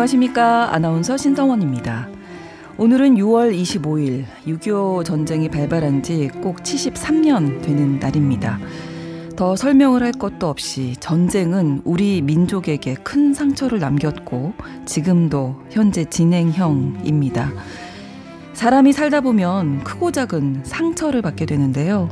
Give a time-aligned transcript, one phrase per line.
[0.00, 0.72] 안녕하십니까.
[0.74, 2.08] 아나운서 신성원입니다.
[2.78, 8.58] 오늘은 6월 25일 6.25 전쟁이 발발한 지 꼭 73년 되는 날입니다.
[9.36, 14.54] 더 설명을 할 것도 없이 전쟁은 우리 민족에게 큰 상처를 남겼고
[14.86, 17.52] 지금도 현재 진행형입니다.
[18.54, 22.08] 사람이 살다 보면 크고 작은 상처를 받게 되는데요.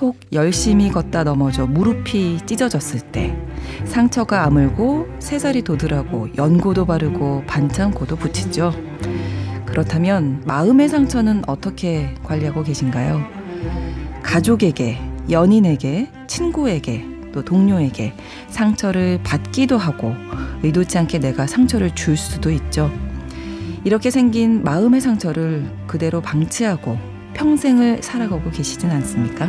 [0.00, 3.36] 혹 열심히 걷다 넘어져 무릎이 찢어졌을 때
[3.84, 8.72] 상처가 아물고 새살이 돋으라고 연고도 바르고 반창고도 붙이죠.
[9.66, 13.22] 그렇다면 마음의 상처는 어떻게 관리하고 계신가요?
[14.22, 14.98] 가족에게,
[15.30, 18.14] 연인에게, 친구에게, 또 동료에게
[18.48, 20.14] 상처를 받기도 하고
[20.62, 22.90] 의도치 않게 내가 상처를 줄 수도 있죠.
[23.84, 26.98] 이렇게 생긴 마음의 상처를 그대로 방치하고
[27.34, 29.48] 평생을 살아가고 계시진 않습니까?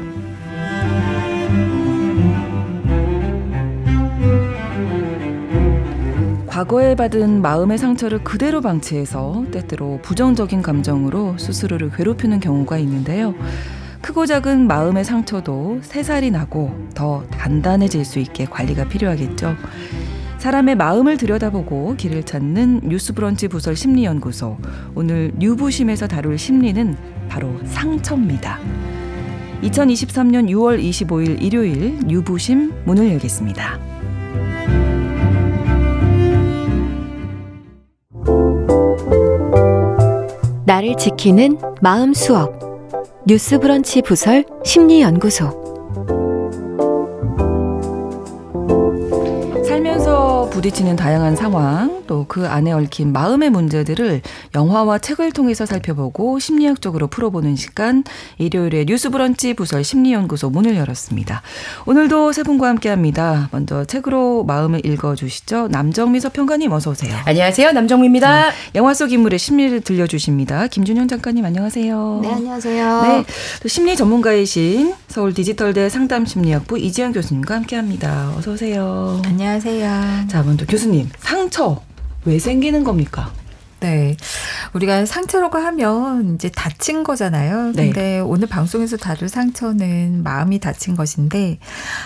[6.60, 13.34] 과거에 받은 마음의 상처를 그대로 방치해서 때때로 부정적인 감정으로 스스로를 괴롭히는 경우가 있는데요.
[14.02, 19.56] 크고 작은 마음의 상처도 새살이 나고 더 단단해질 수 있게 관리가 필요하겠죠.
[20.40, 24.58] 사람의 마음을 들여다보고 길을 찾는 뉴스브런치 부설 심리연구소.
[24.96, 26.98] 오늘 뉴부심에서 다룰 심리는
[27.30, 28.60] 바로 상처입니다.
[29.64, 33.99] 2023년 6월 25일 일요일 뉴부심 문을 열겠습니다.
[40.70, 42.54] 나를 지키는 마음 수업.
[43.26, 45.50] 뉴스 브런치 부설 심리 연구소.
[50.52, 54.22] 부딪히는 다양한 상황, 또 그 안에 얽힌 마음의 문제들을
[54.56, 58.04] 영화와 책을 통해서 살펴보고 심리학적으로 풀어보는 시간,
[58.38, 61.42] 일요일에 뉴스 브런치 부설 심리연구소 문을 열었습니다.
[61.86, 63.50] 오늘도 세 분과 함께 합니다.
[63.52, 65.70] 먼저 책으로 마음을 읽어주시죠.
[65.70, 67.16] 남정미 서평가님 어서 오세요.
[67.26, 67.72] 안녕하세요.
[67.72, 68.50] 남정미입니다.
[68.50, 70.68] 네, 영화 속 인물의 심리를 들려주십니다.
[70.68, 72.20] 김준영 작가님 안녕하세요.
[72.22, 73.02] 네, 안녕하세요.
[73.02, 73.26] 네,
[73.62, 78.34] 또 심리 전문가이신 서울 디지털대 상담심리학부 이지영 교수님과 함께 합니다.
[78.38, 79.22] 어서 오세요.
[79.26, 80.28] 안녕하세요.
[80.28, 81.82] 자, 먼저 교수님, 상처
[82.26, 83.32] 왜 생기는 겁니까?
[83.80, 84.18] 네.
[84.74, 87.72] 우리가 상처라고 하면 이제 다친 거잖아요.
[87.74, 87.86] 네.
[87.86, 91.60] 근데 오늘 방송에서 다룰 상처는 마음이 다친 것인데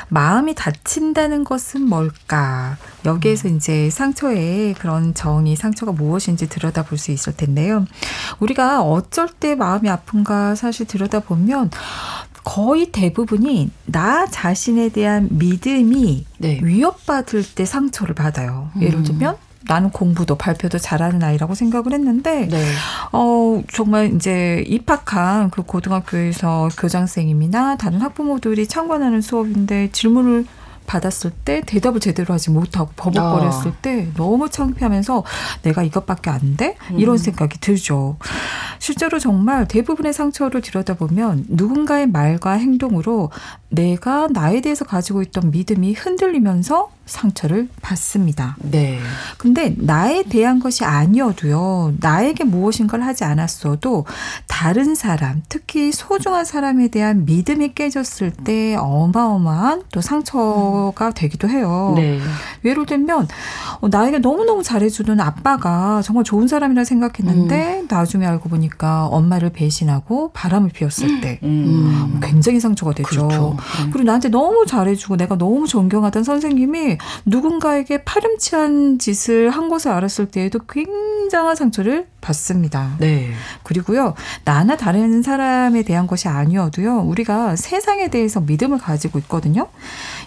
[0.10, 2.78] 마음이 다친다는 것은 뭘까?
[3.06, 3.56] 여기에서 음.
[3.56, 7.86] 이제 상처의 그런 정의, 상처가 무엇인지 들여다볼 수 있을 텐데요.
[8.40, 11.72] 우리가 어쩔 때 마음이 아픈가 사실 들여다보면
[12.44, 16.60] 거의 대부분이 나 자신에 대한 믿음이 네.
[16.62, 18.70] 위협받을 때 상처를 받아요.
[18.80, 19.04] 예를 음.
[19.04, 19.38] 들면
[19.68, 22.66] 나는 공부도 발표도 잘하는 아이라고 생각을 했는데 네.
[23.12, 30.46] 어 정말 이제 입학한 그 고등학교에서 교장선생님이나 다른 학부모들이 참관하는 수업인데 질문을
[30.86, 33.76] 받았을 때 대답을 제대로 하지 못하고 버벅거렸을 아.
[33.82, 35.24] 때 너무 창피하면서
[35.64, 36.76] 내가 이것밖에 안 돼?
[36.98, 37.18] 이런 음.
[37.18, 38.18] 생각이 들죠.
[38.80, 43.32] 실제로 정말 대부분의 상처를 들여다보면 누군가의 말과 행동으로
[43.74, 48.56] 내가 나에 대해서 가지고 있던 믿음이 흔들리면서 상처를 받습니다.
[48.62, 48.98] 네.
[49.38, 54.06] 근데 나에 대한 것이 아니어도요, 나에게 무엇인가를 하지 않았어도
[54.48, 61.94] 다른 사람, 특히 소중한 사람에 대한 믿음이 깨졌을 때 어마어마한 또 상처가 되기도 해요.
[61.98, 62.20] 네.
[62.64, 63.28] 예를 들면,
[63.82, 67.88] 어, 나에게 너무너무 잘해주는 아빠가 정말 좋은 사람이라 생각했는데, 음.
[67.90, 72.20] 나중에 알고 보니까 엄마를 배신하고 바람을 피웠을 때, 음.
[72.24, 73.28] 굉장히 상처가 되죠.
[73.28, 73.58] 그렇죠.
[73.84, 73.92] 음.
[73.92, 80.60] 그리고 나한테 너무 잘해주고 내가 너무 존경하던 선생님이 누군가에게 파렴치한 짓을 한 것을 알았을 때에도
[80.70, 82.96] 굉장한 상처를 받습니다.
[83.00, 83.32] 네.
[83.64, 84.14] 그리고요,
[84.46, 89.68] 나나 다른 사람에 대한 것이 아니어도요, 우리가 세상에 대해서 믿음을 가지고 있거든요.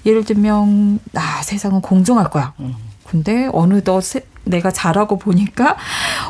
[0.05, 2.53] 예를 들면, 아, 세상은 공정할 거야.
[2.61, 2.75] 음.
[3.05, 4.03] 근데 어느덧
[4.47, 5.77] 내가 잘하고 보니까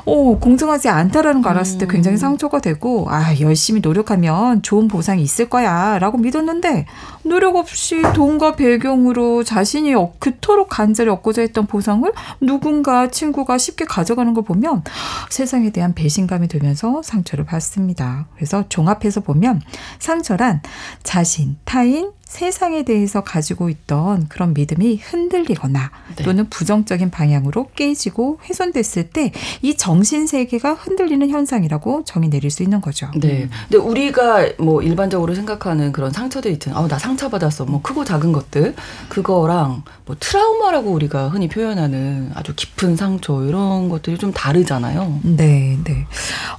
[0.05, 2.19] 어, 공정하지 않다라는 거 알았을 때 굉장히 음.
[2.19, 6.87] 상처가 되고 아 열심히 노력하면 좋은 보상이 있을 거야라고 믿었는데
[7.25, 12.11] 노력 없이 돈과 배경으로 자신이 그토록 간절히 얻고자 했던 보상을
[12.41, 14.83] 누군가 친구가 쉽게 가져가는 걸 보면
[15.31, 18.27] 세상에 대한 배신감이 들면서 상처를 받습니다.
[18.37, 19.62] 그래서 종합해서 보면
[19.99, 20.61] 상처란
[21.03, 26.25] 자신, 타인, 세상에 대해서 가지고 있던 그런 믿음이 흔들리거나 네.
[26.25, 29.32] 또는 부정적인 방향으로 깨지고 훼손됐을 때
[29.62, 33.11] 이 정신 세계가 흔들리는 현상이라고 정의 내릴 수 있는 거죠.
[33.17, 33.49] 네.
[33.69, 36.84] 근데 우리가 뭐 일반적으로 생각하는 그런 상처들 있잖아요.
[36.84, 37.64] 아, 나 상처 받았어.
[37.64, 38.75] 뭐 크고 작은 것들.
[39.08, 45.20] 그거랑 뭐 트라우마라고 우리가 흔히 표현하는 아주 깊은 상처 이런 것들이 좀 다르잖아요.
[45.23, 46.06] 네, 네.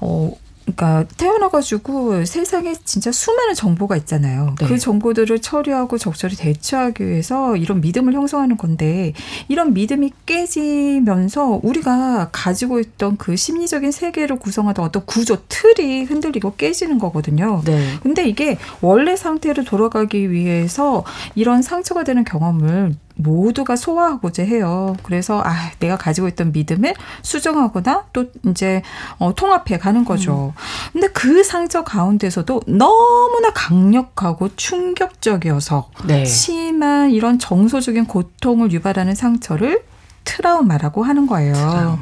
[0.01, 0.31] 어
[0.67, 4.55] 그러니까 태어나가지고 세상에 진짜 수많은 정보가 있잖아요.
[4.59, 4.67] 네.
[4.67, 9.13] 그 정보들을 처리하고 적절히 대처하기 위해서 이런 믿음을 형성하는 건데
[9.47, 16.99] 이런 믿음이 깨지면서 우리가 가지고 있던 그 심리적인 세계를 구성하던 어떤 구조 틀이 흔들리고 깨지는
[16.99, 17.61] 거거든요.
[17.65, 17.81] 네.
[18.03, 21.05] 근데 이게 원래 상태로 돌아가기 위해서
[21.35, 24.95] 이런 상처가 되는 경험을 모두가 소화하고자 해요.
[25.03, 28.81] 그래서 아 내가 가지고 있던 믿음을 수정하거나 또 이제
[29.19, 30.53] 어, 통합해 가는 거죠.
[30.55, 30.91] 음.
[30.93, 36.25] 근데 그 상처 가운데서도 너무나 강력하고 충격적이어서 네.
[36.25, 39.83] 심한 이런 정서적인 고통을 유발하는 상처를
[40.27, 41.53] 트라우마라고 하는 거예요.
[41.53, 41.97] 트라우마.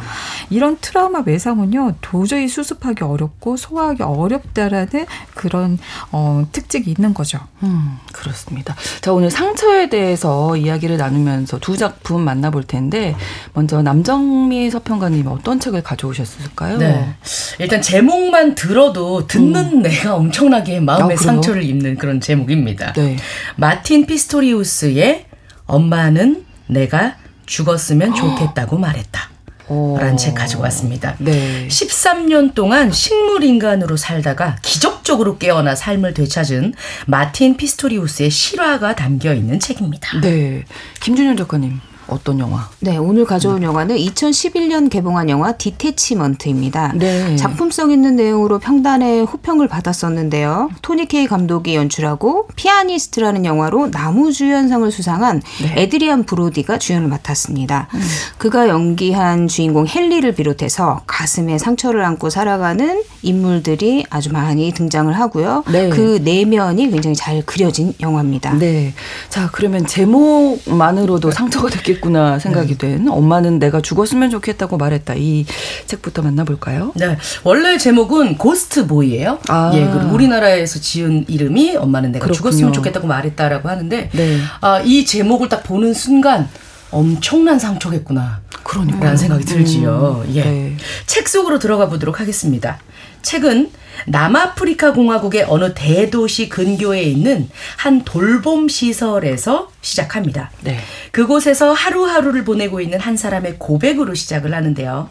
[0.49, 5.77] 이런 트라우마 외상은요 도저히 수습하기 어렵고 소화하기 어렵다라는 그런
[6.11, 7.39] 어, 특징이 있는 거죠.
[7.63, 8.75] 음 그렇습니다.
[9.01, 13.15] 자 오늘 상처에 대해서 이야기를 나누면서 두 작품 만나볼 텐데
[13.53, 16.77] 먼저 남정미 서평가님 어떤 책을 가져오셨을까요?
[16.77, 17.15] 네.
[17.59, 19.81] 일단 제목만 들어도 듣는 음.
[19.81, 22.93] 내가 엄청나게 마음의 아, 상처를 입는 그런 제목입니다.
[22.93, 23.17] 네.
[23.55, 25.25] 마틴 피스토리우스의
[25.65, 27.15] 엄마는 내가
[27.45, 29.34] 죽었으면 좋겠다고 말했다.
[29.67, 31.15] 라는 책 가지고 왔습니다.
[31.19, 31.67] 네.
[31.67, 36.73] 13년 동안 식물 인간으로 살다가 기적적으로 깨어나 삶을 되찾은
[37.07, 40.19] 마틴 피스토리우스의 실화가 담겨 있는 책입니다.
[40.21, 40.63] 네.
[41.01, 41.79] 김준현 작가님.
[42.07, 42.69] 어떤 영화?
[42.79, 43.65] 네, 오늘 가져온 네.
[43.65, 46.93] 영화는 2011년 개봉한 영화 디테치먼트입니다.
[46.95, 47.35] 네.
[47.35, 50.69] 작품성 있는 내용으로 평단의 호평을 받았었는데요.
[50.81, 55.83] 토니 케이 감독이 연출하고 피아니스트라는 영화로 나무주연상을 수상한 네.
[55.83, 57.87] 에드리안 브로디가 주연을 맡았습니다.
[57.93, 58.01] 음.
[58.37, 65.63] 그가 연기한 주인공 헨리를 비롯해서 가슴에 상처를 안고 살아가는 인물들이 아주 많이 등장을 하고요.
[65.71, 65.89] 네.
[65.89, 68.53] 그 내면이 굉장히 잘 그려진 영화입니다.
[68.53, 68.93] 네.
[69.29, 72.95] 자, 그러면 제목만으로도 상처가 됐기 있겠구나 생각이 네.
[72.95, 75.45] 된 엄마는 내가 죽었으면 좋겠다고 말했다 이
[75.85, 76.91] 책부터 만나볼까요?
[76.95, 79.39] 네 원래 제목은 고스트 보이예요.
[79.47, 79.71] 아.
[79.73, 82.37] 예 그리고 우리나라에서 지은 이름이 엄마는 내가 그렇군요.
[82.37, 84.37] 죽었으면 좋겠다고 말했다라고 하는데 네.
[84.61, 86.47] 아, 이 제목을 딱 보는 순간
[86.95, 88.41] 엄청난 상처겠구나.
[88.63, 88.99] 그러니까.
[88.99, 90.23] 라는 생각이 들지요.
[90.25, 90.43] 음, 예.
[90.43, 90.77] 네.
[91.05, 92.79] 책 속으로 들어가 보도록 하겠습니다.
[93.21, 93.71] 책은
[94.07, 100.51] 남아프리카 공화국의 어느 대도시 근교에 있는 한 돌봄 시설에서 시작합니다.
[100.61, 100.79] 네.
[101.11, 105.09] 그곳에서 하루하루를 보내고 있는 한 사람의 고백으로 시작을 하는데요.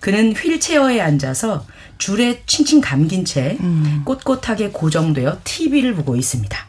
[0.00, 1.64] 그는 휠체어에 앉아서
[1.96, 4.02] 줄에 칭칭 감긴 채 음.
[4.04, 6.66] 꼿꼿하게 고정되어 TV를 보고 있습니다.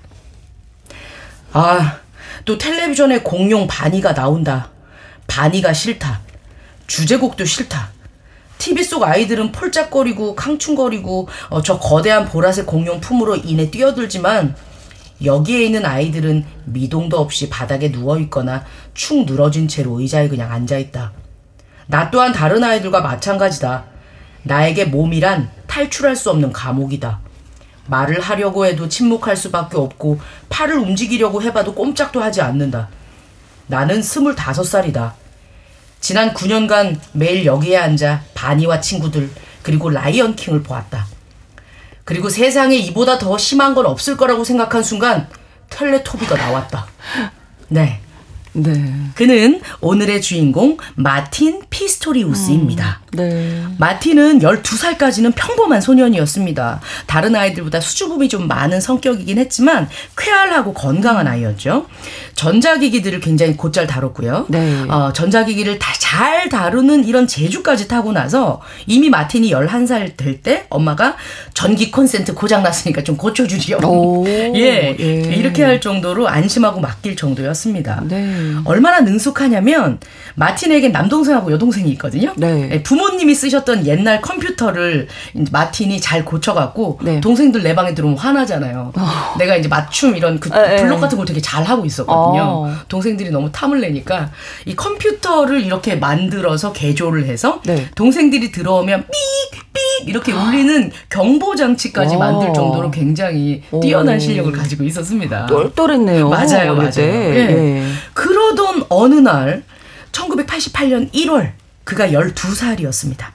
[1.53, 1.97] 아,
[2.45, 4.69] 또 텔레비전에 공룡 바니가 나온다.
[5.27, 6.21] 바니가 싫다.
[6.87, 7.91] 주제곡도 싫다.
[8.57, 14.55] TV 속 아이들은 폴짝거리고 캉충거리고 어, 저 거대한 보라색 공룡 품으로 인해 뛰어들지만
[15.23, 21.13] 여기에 있는 아이들은 미동도 없이 바닥에 누워 있거나 축 늘어진 채로 의자에 그냥 앉아 있다.
[21.87, 23.85] 나 또한 다른 아이들과 마찬가지다.
[24.43, 27.22] 나에게 몸이란 탈출할 수 없는 감옥이다.
[27.87, 30.19] 말을 하려고 해도 침묵할 수밖에 없고
[30.49, 32.89] 팔을 움직이려고 해봐도 꼼짝도 하지 않는다.
[33.67, 35.15] 나는 스물다섯 살이다.
[35.99, 39.29] 지난 9년간 매일 여기에 앉아 바니와 친구들
[39.61, 41.07] 그리고 라이언 킹을 보았다.
[42.03, 45.29] 그리고 세상에 이보다 더 심한 건 없을 거라고 생각한 순간
[45.69, 46.87] 텔레토비가 나왔다.
[47.69, 48.01] 네.
[48.51, 48.93] 네.
[49.15, 53.01] 그는 오늘의 주인공 마틴 피스토리우스입니다.
[53.01, 53.63] 음, 네.
[53.77, 56.81] 마틴은 12살까지는 평범한 소년이었습니다.
[57.07, 61.85] 다른 아이들보다 수줍음이 좀 많은 성격이긴 했지만 쾌활하고 건강한 아이였죠.
[62.35, 64.45] 전자기기들을 굉장히 곧잘 다뤘고요.
[64.49, 64.83] 네.
[64.89, 71.15] 어, 전자기기를 다 잘 다루는 이런 재주까지 타고 나서 이미 마틴이 11살 될 때 엄마가
[71.53, 73.81] 전기 콘센트 고장났으니까 좀 고쳐주렴.
[74.55, 78.03] 예, 예, 이렇게 할 정도로 안심하고 맡길 정도였습니다.
[78.07, 78.53] 네.
[78.65, 79.99] 얼마나 능숙하냐면
[80.35, 82.33] 마틴에게 남동생하고 여동생이 있거든요.
[82.35, 82.69] 네.
[82.73, 85.07] 예, 부모님이 쓰셨던 옛날 컴퓨터를
[85.51, 87.19] 마틴이 잘 고쳐갖고 네.
[87.19, 88.93] 동생들 내 방에 들어오면 화나잖아요.
[88.95, 89.35] 어.
[89.37, 90.77] 내가 이제 맞춤 이런 그 아, 예.
[90.77, 92.41] 블록 같은 걸 되게 잘 하고 있었거든요.
[92.41, 92.75] 어.
[92.87, 94.31] 동생들이 너무 탐을 내니까
[94.65, 97.87] 이 컴퓨터를 이렇게 만들어서 개조를 해서 네.
[97.95, 99.05] 동생들이 들어오면
[99.53, 102.19] 삑삑 이렇게 울리는 경보 장치까지 어.
[102.19, 105.45] 만들 정도로 굉장히 뛰어난 실력을 가지고 있었습니다.
[105.47, 106.29] 똘똘했네요.
[106.29, 106.91] 맞아요, 맞아요.
[106.99, 107.35] 예.
[107.35, 107.83] 예.
[108.13, 109.63] 그러던 어느 날
[110.13, 113.25] 1988년 1월 그가 12살이었습니다.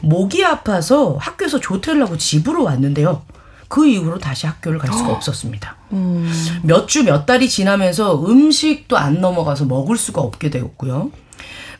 [0.00, 3.22] 목이 아파서 학교에서 조퇴를 하고 집으로 왔는데요.
[3.68, 5.76] 그 이후로 다시 학교를 갈 수가 없었습니다.
[5.92, 6.30] 음.
[6.62, 11.10] 몇주 몇 달이 지나면서 음식도 안 넘어가서 먹을 수가 없게 되었고요.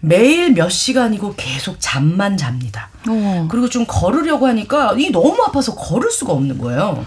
[0.01, 2.91] 매일 몇 시간이고 계속 잠만 잡니다.
[3.09, 3.47] 어.
[3.51, 7.07] 그리고 좀 걸으려고 하니까 이 너무 아파서 걸을 수가 없는 거예요.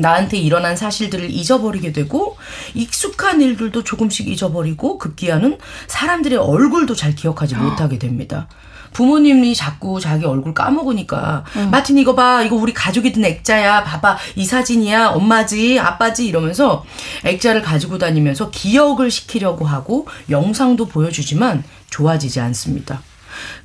[0.00, 2.36] 나한테 일어난 사실들을 잊어버리게 되고
[2.74, 8.48] 익숙한 일들도 조금씩 잊어버리고 급기야는 사람들의 얼굴도 잘 기억하지 못하게 됩니다.
[8.92, 11.70] 부모님이 자꾸 자기 얼굴 까먹으니까 음.
[11.70, 16.84] 마틴 이거 봐 이거 우리 가족이 든 액자야 봐봐 이 사진이야 엄마지 아빠지 이러면서
[17.24, 23.02] 액자를 가지고 다니면서 기억을 시키려고 하고 영상도 보여주지만 좋아지지 않습니다.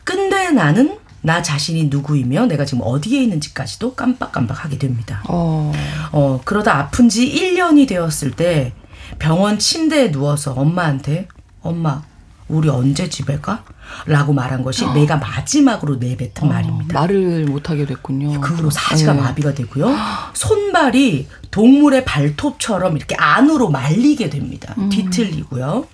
[0.03, 5.23] 근데 나는 나 자신이 누구이며 내가 지금 어디에 있는지까지도 깜빡깜빡하게 됩니다.
[5.27, 5.71] 어.
[6.11, 8.73] 어, 그러다 아픈 지 1년이 되었을 때
[9.19, 11.27] 병원 침대에 누워서 엄마한테
[11.61, 12.03] 엄마,
[12.49, 13.63] 우리 언제 집에 가?
[14.05, 14.93] 라고 말한 것이 어.
[14.93, 16.99] 내가 마지막으로 내뱉은 어, 말입니다.
[16.99, 18.41] 말을 못하게 됐군요.
[18.41, 19.21] 그 후로 사지가 네.
[19.21, 19.95] 마비가 되고요.
[20.33, 24.75] 손발이 동물의 발톱처럼 이렇게 안으로 말리게 됩니다.
[24.77, 24.89] 음.
[24.89, 25.85] 뒤틀리고요.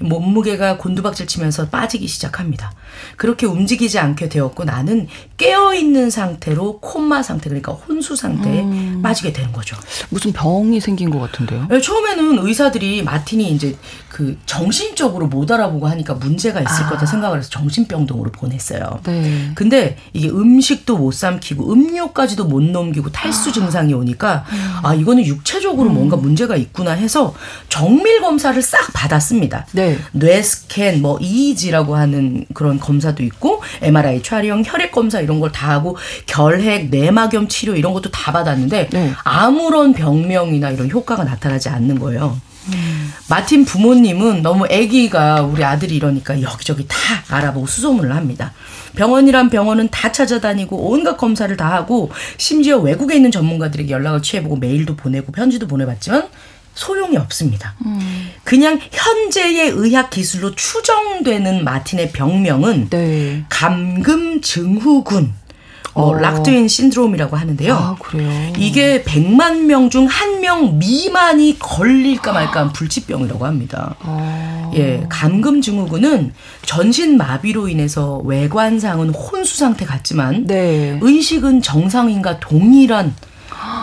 [0.00, 2.72] 몸무게가 곤두박질 치면서 빠지기 시작합니다.
[3.16, 9.00] 그렇게 움직이지 않게 되었고 나는 깨어 있는 상태로 콤마 상태 그러니까 혼수 상태에 음.
[9.02, 9.76] 빠지게 되는 거죠.
[10.10, 11.66] 무슨 병이 생긴 것 같은데요?
[11.70, 13.76] 네, 처음에는 의사들이 마틴이 이제
[14.08, 16.90] 그 정신적으로 못 알아보고 하니까 문제가 있을 아.
[16.90, 19.00] 거다 생각을 해서 정신병동으로 보냈어요.
[19.02, 19.50] 네.
[19.54, 23.52] 근데 이게 음식도 못 삼키고 음료까지도 못 넘기고 탈수 아.
[23.52, 24.72] 증상이 오니까 음.
[24.84, 25.94] 아 이거는 육체적으로 음.
[25.94, 27.34] 뭔가 문제가 있구나 해서
[27.68, 29.63] 정밀 검사를 싹 받았습니다.
[29.72, 29.98] 네.
[30.12, 35.70] 뇌 스캔, 뭐 EEG라고 하는 그런 검사도 있고 MRI 촬영, 혈액 검사 이런 걸 다
[35.70, 39.12] 하고 결핵, 뇌막염 치료 이런 것도 다 받았는데 네.
[39.22, 42.40] 아무런 병명이나 이런 효과가 나타나지 않는 거예요.
[42.72, 43.12] 음.
[43.28, 46.96] 마틴 부모님은 너무 아기가 우리 아들이 이러니까 여기저기 다
[47.28, 48.52] 알아보고 수소문을 합니다.
[48.96, 54.96] 병원이란 병원은 다 찾아다니고 온갖 검사를 다 하고 심지어 외국에 있는 전문가들에게 연락을 취해보고 메일도
[54.96, 56.28] 보내고 편지도 보내봤지만
[56.74, 57.74] 소용이 없습니다.
[57.86, 58.30] 음.
[58.42, 63.44] 그냥 현재의 의학 기술로 추정되는 마틴의 병명은 네.
[63.48, 65.32] 감금 증후군.
[65.96, 66.14] 뭐 어.
[66.14, 67.72] 락드윈 신드롬이라고 하는데요.
[67.72, 68.52] 아, 그래요.
[68.58, 73.94] 이게 100만 명 중 한 명 미만이 걸릴까 말까 한 불치병이라고 합니다.
[74.00, 74.72] 어.
[74.74, 76.32] 예, 감금 증후군은
[76.66, 80.98] 전신 마비로 인해서 외관상은 혼수 상태 같지만 네.
[81.00, 83.14] 의식은 정상인과 동일한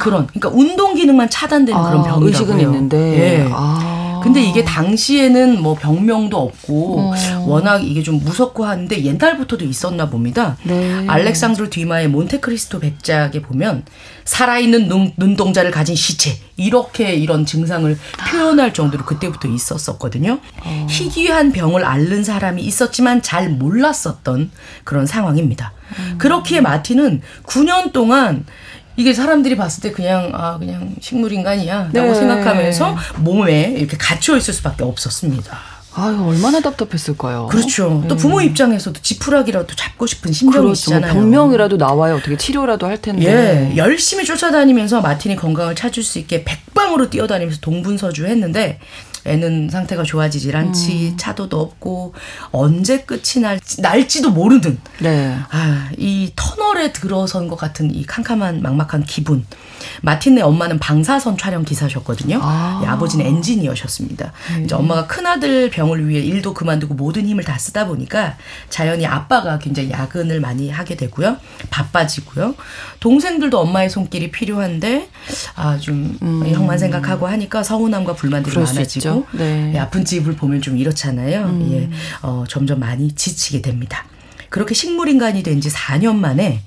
[0.02, 2.28] 그런 그러니까 운동 기능만 차단되는 아, 그런 병이라고요.
[2.28, 2.98] 의식은 있는데.
[2.98, 3.50] 예.
[3.52, 4.20] 아.
[4.24, 7.14] 근데 이게 당시에는 뭐 병명도 없고 어.
[7.48, 10.58] 워낙 이게 좀 무섭고 하는데 옛날부터도 있었나 봅니다.
[10.64, 11.06] 네.
[11.08, 13.84] 알렉산드로 뒤마의 몬테크리스토 백작에 보면
[14.26, 17.98] 살아있는 눈, 눈동자를 가진 시체 이렇게 이런 증상을
[18.30, 20.40] 표현할 정도로 그때부터 있었었거든요.
[20.64, 20.88] 어.
[20.90, 24.52] 희귀한 병을 앓는 사람이 있었지만 잘 몰랐었던
[24.84, 25.74] 그런 상황입니다.
[25.98, 26.16] 음.
[26.20, 28.46] 그렇기에 마틴은 9년 동안
[28.98, 32.16] 이게 사람들이 봤을 때 그냥 아 그냥 식물 인간이야라고 네.
[32.16, 35.58] 생각하면서 몸에 이렇게 갇혀 있을 수밖에 없었습니다.
[35.94, 37.48] 아유 얼마나 답답했을까요?
[37.48, 38.00] 그렇죠.
[38.02, 38.08] 네.
[38.08, 41.02] 또 부모 입장에서도 지푸라기라도 잡고 싶은 심정이잖아요.
[41.02, 41.14] 그렇죠.
[41.14, 42.16] 뭐 병명이라도 나와요.
[42.16, 43.26] 어떻게 치료라도 할 텐데.
[43.74, 48.80] 예, 열심히 쫓아다니면서 마틴이 건강을 찾을 수 있게 백방으로 뛰어다니면서 동분서주했는데
[49.26, 51.18] 애는 상태가 좋아지질 않지 음.
[51.18, 52.14] 차도도 없고
[52.52, 55.38] 언제 끝이 날지, 날지도 모르는 네.
[55.50, 59.46] 아, 이 터널에 들어선 것 같은 이 캄캄한 막막한 기분
[60.02, 62.82] 마틴네 엄마는 방사선 촬영 기사셨거든요 아.
[62.84, 64.64] 예, 아버지는 엔지니어셨습니다 음.
[64.64, 68.38] 이제 엄마가 큰아들 병을 위해 일도 그만두고 모든 힘을 다 쓰다 보니까
[68.70, 71.38] 자연히 아빠가 굉장히 야근을 많이 하게 되고요
[71.70, 72.56] 바빠지고요
[73.00, 75.10] 동생들도 엄마의 손길이 필요한데
[75.56, 76.48] 아좀 음.
[76.48, 79.28] 형만 생각하고 하니까 서운함과 불만들이 많아지고 그렇죠.
[79.38, 79.72] 네.
[79.76, 81.46] 예, 아픈 집을 보면 좀 이렇잖아요.
[81.46, 81.70] 음.
[81.72, 81.90] 예,
[82.22, 84.06] 어, 점점 많이 지치게 됩니다.
[84.50, 86.62] 그렇게 식물인간이 된 지 4년 만에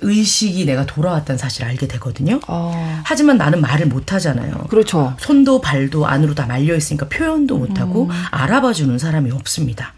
[0.00, 2.38] 의식이 내가 돌아왔다는 사실을 알게 되거든요.
[2.46, 3.00] 어.
[3.04, 4.66] 하지만 나는 말을 못 하잖아요.
[4.68, 5.14] 그렇죠.
[5.18, 8.10] 손도 발도 안으로 다 말려 있으니까 표현도 못 하고 음.
[8.30, 9.94] 알아봐 주는 사람이 없습니다.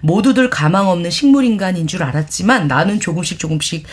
[0.00, 3.86] 모두들 가망 없는 식물인간인 줄 알았지만 나는 조금씩 조금씩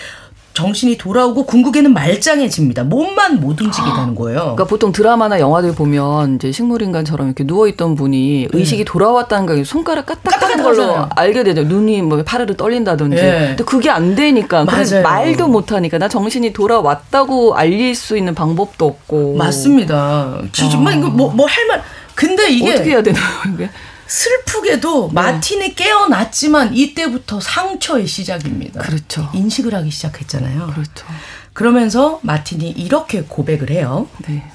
[0.54, 2.84] 정신이 돌아오고 궁극에는 말짱해집니다.
[2.84, 4.40] 몸만 못 움직이게 되는 거예요.
[4.40, 8.58] 그러니까 보통 드라마나 영화들 보면 이제 식물인간처럼 이렇게 누워 있던 분이 네.
[8.60, 11.64] 의식이 돌아왔다는 걸 손가락 까딱하는 걸로 알게 되죠.
[11.64, 13.16] 눈이 뭐 파르르 떨린다든지.
[13.16, 13.48] 네.
[13.50, 14.66] 근데 그게 안 되니까
[15.04, 19.36] 말도 못 하니까 나 정신이 돌아왔다고 알릴 수 있는 방법도 없고.
[19.38, 20.38] 맞습니다.
[20.52, 20.98] 정말 아.
[20.98, 21.82] 이거 뭐 뭐 할 말.
[22.14, 23.70] 근데 이게 어떻게 해야 되나요, 이게?
[24.12, 25.14] 슬프게도 네.
[25.14, 28.82] 마틴이 깨어났지만 이때부터 상처의 시작입니다.
[28.82, 29.30] 그렇죠.
[29.34, 30.68] 인식을 하기 시작했잖아요.
[30.74, 31.06] 그렇죠.
[31.54, 34.10] 그러면서 마틴이 이렇게 고백을 해요.
[34.28, 34.52] 네.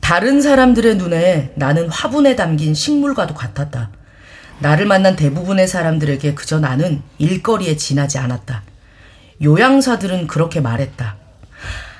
[0.00, 3.90] 다른 사람들의 눈에 나는 화분에 담긴 식물과도 같았다.
[4.58, 8.64] 나를 만난 대부분의 사람들에게 그저 나는 일거리에 지나지 않았다.
[9.42, 11.16] 요양사들은 그렇게 말했다.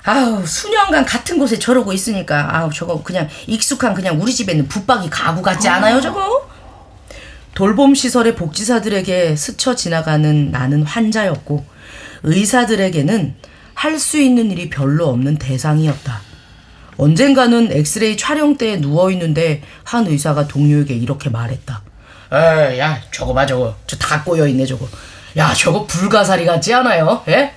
[0.04, 5.11] 아우 수년간 같은 곳에 저러고 있으니까 아우 저거 그냥 익숙한 그냥 우리 집에 있는 붙박이
[5.11, 6.00] 가구 같지 않아요 어.
[6.00, 6.49] 저거?
[7.54, 11.64] 돌봄 시설의 복지사들에게 스쳐 지나가는 나는 환자였고
[12.23, 13.35] 의사들에게는
[13.75, 16.21] 할 수 있는 일이 별로 없는 대상이었다.
[16.99, 21.80] 언젠가는 엑스레이 촬영 때에 누워 있는데 한 의사가 동료에게 이렇게 말했다.
[22.33, 23.75] 에, 야, 저거 봐, 저거.
[23.87, 24.87] 저 다 꼬여 있네, 저거.
[25.38, 27.23] 야, 저거 불가사리 같지 않아요?
[27.28, 27.54] 예?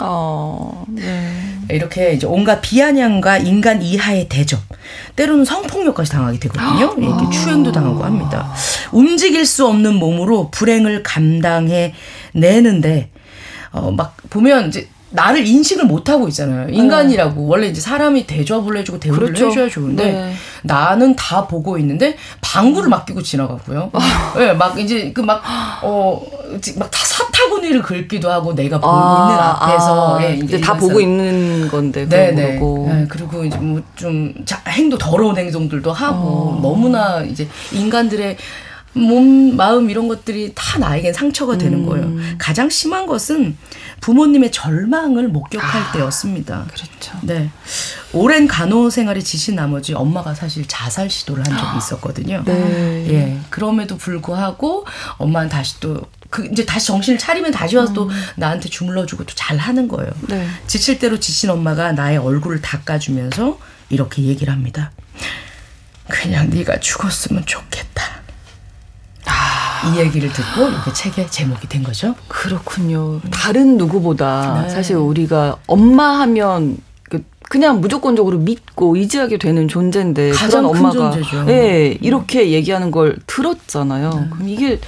[0.00, 1.30] 어, 네.
[1.70, 4.60] 이렇게 이제 온갖 비아냥과 인간 이하의 대접,
[5.16, 6.94] 때로는 성폭력까지 당하게 되거든요.
[6.98, 8.52] 이렇게 추행도 당하고 합니다.
[8.92, 11.94] 움직일 수 없는 몸으로 불행을 감당해
[12.32, 13.10] 내는데,
[13.70, 16.68] 어, 막 보면 이제 나를 인식을 못 하고 있잖아요.
[16.70, 17.46] 인간이라고 어.
[17.46, 19.48] 원래 이제 사람이 대접을 해주고 대우를 그렇죠.
[19.48, 20.34] 해줘야 좋은데 네.
[20.64, 23.92] 나는 다 보고 있는데 방구를 맡기고 지나가고요.
[24.38, 25.40] 예, 네, 막 이제 그 막
[25.82, 26.20] 어
[26.78, 31.00] 막 다 사타구니를 긁기도 하고 내가 보고 아, 있는 앞에서 아, 예, 이제 다 보고
[31.00, 32.58] 있는 건데 네네.
[32.58, 34.34] 그러고 네, 그리고 이제 뭐 좀
[34.68, 36.58] 행동 더러운 행동들도 하고 어.
[36.60, 38.36] 너무나 이제 인간들의
[38.96, 41.86] 몸, 마음 이런 것들이 다 나에겐 상처가 되는 음.
[41.86, 42.36] 거예요.
[42.38, 43.56] 가장 심한 것은
[44.04, 46.66] 부모님의 절망을 목격할 아, 때였습니다.
[46.74, 47.18] 그렇죠.
[47.22, 47.48] 네.
[48.12, 52.42] 오랜 간호 생활에 지친 나머지 엄마가 사실 자살 시도를 한 적이 있었거든요.
[52.44, 53.06] 네.
[53.08, 53.40] 예.
[53.48, 54.84] 그럼에도 불구하고
[55.16, 57.94] 엄마는 다시 또그 이제 다시 정신을 차리면 다시 와서 음.
[57.94, 60.10] 또 나한테 주물러주고 또 잘 하는 거예요.
[60.28, 60.46] 네.
[60.66, 63.58] 지칠 대로 지친 엄마가 나의 얼굴을 닦아주면서
[63.88, 64.90] 이렇게 얘기를 합니다.
[66.08, 68.04] 그냥 네가 죽었으면 좋겠다.
[69.92, 72.14] 이 얘기를 듣고 이게 책의 제목이 된 거죠.
[72.28, 73.20] 그렇군요.
[73.30, 74.68] 다른 누구보다 네.
[74.68, 81.46] 사실 우리가 엄마 하면 그 그냥 무조건적으로 믿고 의지하게 되는 존재인데 가장 그런 엄마가 존재죠.
[81.48, 84.10] 예, 이렇게 얘기하는 걸 들었잖아요.
[84.10, 84.28] 네.
[84.30, 84.80] 그럼 이게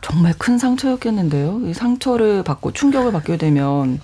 [0.00, 1.60] 정말 큰 상처였겠는데요.
[1.66, 4.00] 이 상처를 받고 충격을 받게 되면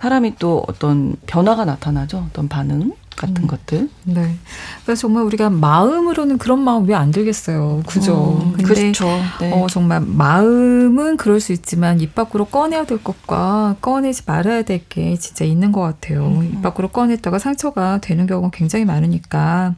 [0.00, 2.26] 사람이 또 어떤 변화가 나타나죠.
[2.30, 2.92] 어떤 반응.
[3.20, 3.46] 같은 음.
[3.46, 3.88] 것들.
[4.04, 4.14] 네.
[4.14, 7.82] 그러니까 정말 우리가 마음으로는 그런 마음 왜 안 들겠어요.
[7.86, 8.40] 그죠?
[8.42, 9.06] 음, 근데 그렇죠.
[9.40, 9.52] 네.
[9.52, 15.16] 어, 정말 마음은 그럴 수 있지만 입 밖으로 꺼내야 될 것과 꺼내지 말아야 될 게
[15.16, 16.26] 진짜 있는 것 같아요.
[16.26, 16.44] 음.
[16.52, 19.74] 입 밖으로 꺼냈다가 상처가 되는 경우가 굉장히 많으니까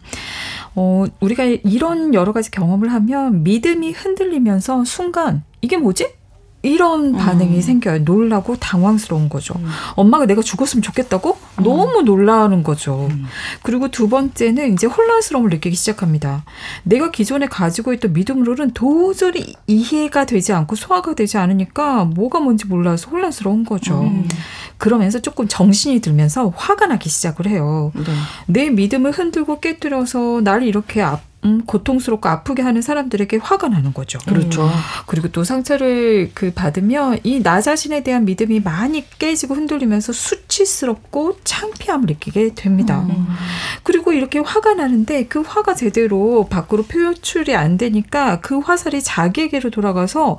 [0.75, 6.09] 어, 우리가 이런 여러 가지 경험을 하면 믿음이 흔들리면서 순간 이게 뭐지?
[6.63, 7.61] 이런 반응이 음.
[7.61, 7.99] 생겨요.
[8.01, 9.55] 놀라고 당황스러운 거죠.
[9.59, 9.69] 음.
[9.97, 11.65] 엄마가 내가 죽었으면 좋겠다고 음.
[11.65, 13.09] 너무 놀라는 거죠.
[13.11, 13.25] 음.
[13.63, 16.45] 그리고 두 번째는 이제 혼란스러움을 느끼기 시작합니다.
[16.85, 23.11] 내가 기존에 가지고 있던 믿음으로는 도저히 이해가 되지 않고 소화가 되지 않으니까 뭐가 뭔지 몰라서
[23.11, 24.01] 혼란스러운 거죠.
[24.01, 24.29] 음.
[24.79, 27.93] 그러면서 조금 정신이 들면서 화가 나기 시작을 해요.
[27.95, 28.03] 네.
[28.47, 34.19] 내 믿음을 흔들고 깨뜨려서 나를 이렇게 앞 음, 고통스럽고 아프게 하는 사람들에게 화가 나는 거죠.
[34.21, 34.65] 그렇죠.
[34.65, 34.71] 음.
[35.07, 42.07] 그리고 또 상처를 그 받으면 이 나 자신에 대한 믿음이 많이 깨지고 흔들리면서 수치스럽고 창피함을
[42.07, 43.01] 느끼게 됩니다.
[43.09, 43.27] 음.
[43.83, 50.39] 그리고 이렇게 화가 나는데 그 화가 제대로 밖으로 표출이 안 되니까 그 화살이 자기에게로 돌아가서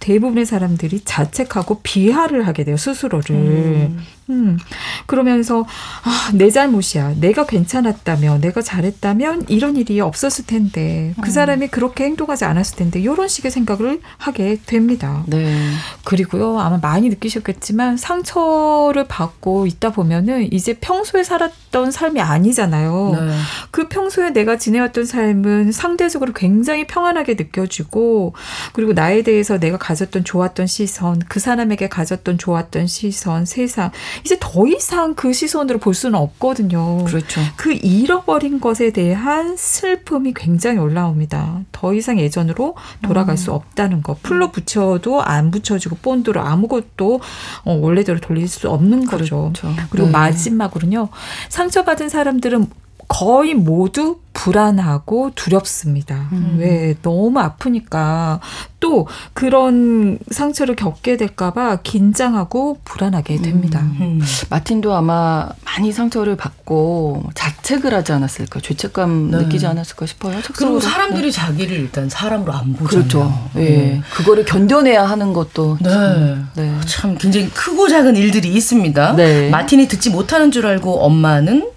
[0.00, 3.30] 대부분의 사람들이 자책하고 비하를 하게 돼요 스스로를.
[3.36, 4.00] 음.
[4.30, 4.58] 음.
[5.06, 5.66] 그러면서
[6.04, 7.16] 아, 내 잘못이야.
[7.20, 11.30] 내가 괜찮았다면, 내가 잘했다면 이런 일이 없었을 텐데 그 음.
[11.30, 15.24] 사람이 그렇게 행동하지 않았을 텐데 이런 식의 생각을 하게 됩니다.
[15.26, 15.56] 네.
[16.04, 23.16] 그리고요 아마 많이 느끼셨겠지만 상처를 받고 있다 보면은 이제 평소에 살았던 삶이 아니잖아요.
[23.18, 23.38] 네.
[23.70, 28.34] 그 평소에 내가 지내왔던 삶은 상대적으로 굉장히 평안하게 느껴지고
[28.72, 33.90] 그리고 나에 대해서 내가 가졌던 좋았던 시선, 그 사람에게 가졌던 좋았던 시선, 세상
[34.24, 37.04] 이제 더 이상 그 시선으로 볼 수는 없거든요.
[37.04, 37.40] 그렇죠.
[37.56, 41.60] 그 잃어버린 것에 대한 슬픔이 굉장히 올라옵니다.
[41.72, 43.36] 더 이상 예전으로 돌아갈 음.
[43.36, 44.16] 수 없다는 거.
[44.22, 47.20] 풀로 붙여도 안 붙여지고 본드로 아무것도
[47.64, 49.52] 어, 원래대로 돌릴 수 없는 거죠.
[49.52, 49.72] 그렇죠.
[49.90, 50.12] 그리고 네.
[50.12, 51.08] 마지막으로는요.
[51.48, 52.66] 상처받은 사람들은
[53.12, 56.30] 거의 모두 불안하고 두렵습니다.
[56.32, 56.56] 음.
[56.58, 58.40] 왜 너무 아프니까
[58.80, 63.80] 또 그런 상처를 겪게 될까봐 긴장하고 불안하게 됩니다.
[63.80, 63.96] 음.
[64.00, 64.20] 음.
[64.48, 69.36] 마틴도 아마 많이 상처를 받고 자책을 하지 않았을까, 죄책감 네.
[69.42, 70.38] 느끼지 않았을까 싶어요.
[70.54, 71.30] 그리고 사람들이 네.
[71.30, 73.08] 자기를 일단 사람으로 안 보잖아요.
[73.08, 73.48] 그렇죠.
[73.56, 74.02] 예, 네.
[74.14, 75.90] 그거를 견뎌내야 하는 것도 네.
[75.90, 76.80] 참, 네.
[76.86, 79.16] 참 굉장히 크고 작은 일들이 있습니다.
[79.16, 79.50] 네.
[79.50, 81.68] 마틴이 듣지 못하는 줄 알고 엄마는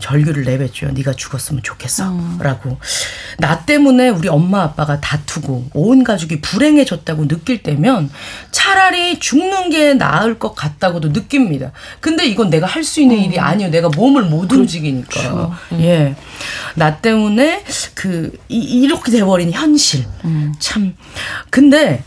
[0.00, 0.88] 절규를 내뱉죠.
[0.92, 2.70] 네가 죽었으면 좋겠어라고.
[2.70, 2.78] 어.
[3.38, 8.10] 나 때문에 우리 엄마 아빠가 다투고 온 가족이 불행해졌다고 느낄 때면
[8.50, 11.72] 차라리 죽는 게 나을 것 같다고도 느낍니다.
[12.00, 13.20] 근데 이건 내가 할 수 있는 어.
[13.20, 13.70] 일이 아니에요.
[13.70, 14.56] 내가 몸을 못 그렇죠.
[14.60, 15.08] 움직이니까.
[15.08, 15.54] 그렇죠.
[15.74, 16.16] 예.
[16.74, 20.04] 나 때문에 그 이, 이렇게 돼버린 현실.
[20.24, 20.52] 음.
[20.58, 20.94] 참.
[21.50, 22.02] 근데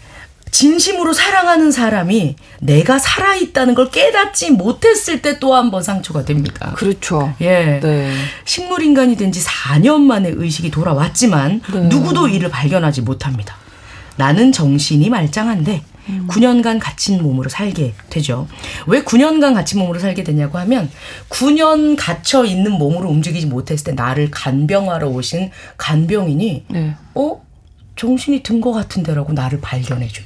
[0.59, 6.71] 진심으로 사랑하는 사람이 내가 살아있다는 걸 깨닫지 못했을 때 또 한 번 상처가 됩니다.
[6.77, 7.33] 그렇죠.
[7.41, 7.81] 예.
[7.83, 8.13] 네.
[8.45, 11.79] 식물인간이 된 지 4년 만에 의식이 돌아왔지만 네.
[11.89, 13.57] 누구도 이를 발견하지 못합니다.
[14.15, 16.27] 나는 정신이 말짱한데 음.
[16.31, 18.47] 9년간 갇힌 몸으로 살게 되죠.
[18.87, 20.89] 왜 9년간 갇힌 몸으로 살게 되냐고 하면
[21.29, 26.95] 9년 갇혀 있는 몸으로 움직이지 못했을 때 나를 간병하러 오신 간병인이 네.
[27.15, 27.41] 어
[27.95, 30.25] 정신이 든 것 같은데라고 나를 발견해줘요.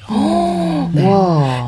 [0.94, 1.10] 네.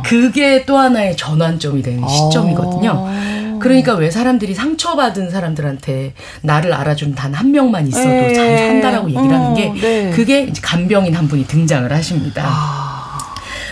[0.05, 2.91] 그게 또 하나의 전환점이 되는 시점이거든요.
[3.07, 3.57] 아.
[3.59, 8.33] 그러니까 왜 사람들이 상처받은 사람들한테 나를 알아준 단 한 명만 있어도 네.
[8.33, 10.11] 잘 산다라고 얘기를 하는 게 어, 네.
[10.11, 12.43] 그게 이제 간병인 한 분이 등장을 하십니다.
[12.45, 13.19] 아.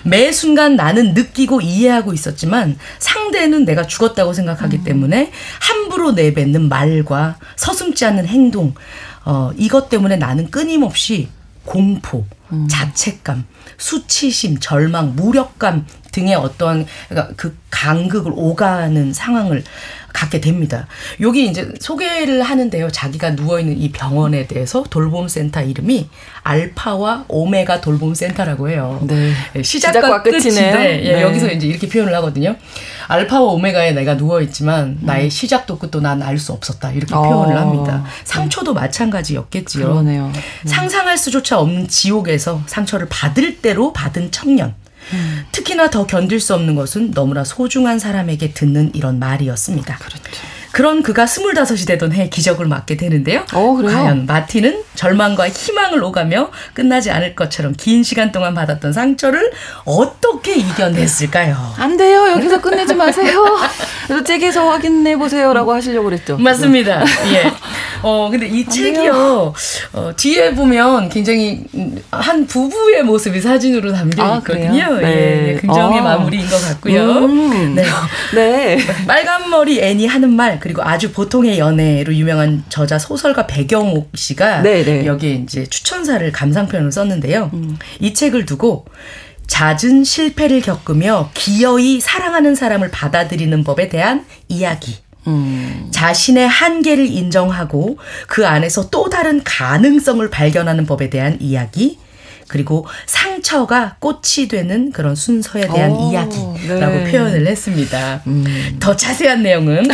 [0.04, 4.84] 매 순간 나는 느끼고 이해하고 있었지만 상대는 내가 죽었다고 생각하기 음.
[4.84, 8.74] 때문에 함부로 내뱉는 말과 서슴지 않는 행동,
[9.26, 11.28] 어, 이것 때문에 나는 끊임없이
[11.66, 12.68] 공포, 음.
[12.68, 13.46] 자책감,
[13.78, 15.86] 수치심, 절망, 무력감
[16.20, 19.64] 등의 어떤 그러니까 그 간극을 오가는 상황을
[20.12, 20.88] 갖게 됩니다.
[21.22, 22.90] 여기 이제 소개를 하는데요.
[22.90, 26.10] 자기가 누워있는 이 병원에 대해서 돌봄센터 이름이
[26.42, 29.00] 알파와 오메가 돌봄센터라고 해요.
[29.04, 29.32] 네.
[29.56, 31.04] 예, 시작과, 시작과 끝이네.
[31.06, 31.22] 예, 네.
[31.22, 32.56] 여기서 이제 이렇게 표현을 하거든요.
[33.08, 34.98] 알파와 오메가에 내가 누워있지만 음.
[35.02, 36.92] 나의 시작도 끝도 난 알 수 없었다.
[36.92, 37.22] 이렇게 어.
[37.22, 38.04] 표현을 합니다.
[38.24, 38.82] 상처도 네.
[38.82, 39.88] 마찬가지였겠지요.
[39.90, 40.32] 그러네요.
[40.36, 40.68] 음.
[40.68, 44.74] 상상할 수조차 없는 지옥에서 상처를 받을 대로 받은 청년.
[45.14, 45.46] 음.
[45.52, 49.98] 특히나 더 견딜 수 없는 것은 너무나 소중한 사람에게 듣는 이런 말이었습니다.
[49.98, 50.42] 그렇죠.
[50.72, 53.46] 그런 그가 스물다섯이 되던 해 기적을 맞게 되는데요.
[53.54, 59.52] 어, 과연 마티는 절망과 희망을 오가며 끝나지 않을 것처럼 긴 시간 동안 받았던 상처를
[59.86, 61.56] 어떻게 이겨냈을까요?
[61.78, 62.30] 안 돼요.
[62.32, 63.44] 여기서 끝내지 마세요.
[64.08, 66.38] 그래서 책에서 확인해 보세요라고 하시려고 그랬죠.
[66.38, 67.04] 맞습니다.
[67.34, 67.52] 예.
[68.02, 69.54] 어 근데 이 책이요.
[69.94, 71.64] 어, 뒤에 보면 굉장히
[72.12, 74.84] 한 부부의 모습이 사진으로 담겨 아, 있거든요.
[74.84, 75.50] 아, 네.
[75.50, 76.04] 예, 긍정의 아.
[76.04, 77.02] 마무리인 것 같고요.
[77.26, 77.76] 음.
[77.76, 77.86] 네.
[78.34, 78.78] 네.
[79.06, 84.84] 빨간 머리 애니 하는 말 그리고 아주 보통의 연애로 유명한 저자 소설가 배경옥 씨가 네네.
[84.84, 85.06] 네.
[85.06, 87.52] 여기에 이제 추천사를 감상편을 썼는데요.
[87.54, 87.78] 음.
[88.00, 88.86] 이 책을 두고
[89.48, 94.98] 잦은 실패를 겪으며 기어이 사랑하는 사람을 받아들이는 법에 대한 이야기.
[95.28, 95.90] 음.
[95.92, 101.98] 자신의 한계를 인정하고 그 안에서 또 다른 가능성을 발견하는 법에 대한 이야기.
[102.50, 107.12] 그리고 상처가 꽃이 되는 그런 순서에 대한 오, 이야기라고 네.
[107.12, 108.22] 표현을 했습니다.
[108.28, 108.78] 음.
[108.80, 109.88] 더 자세한 내용은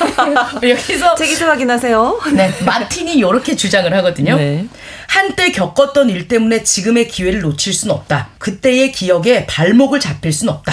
[0.62, 2.20] 여기서 책에서 확인하세요.
[2.34, 4.36] 네, 마틴이 이렇게 주장을 하거든요.
[4.36, 4.66] 네.
[5.08, 8.30] 한때 겪었던 일 때문에 지금의 기회를 놓칠 수는 없다.
[8.38, 10.72] 그때의 기억에 발목을 잡힐 수는 없다.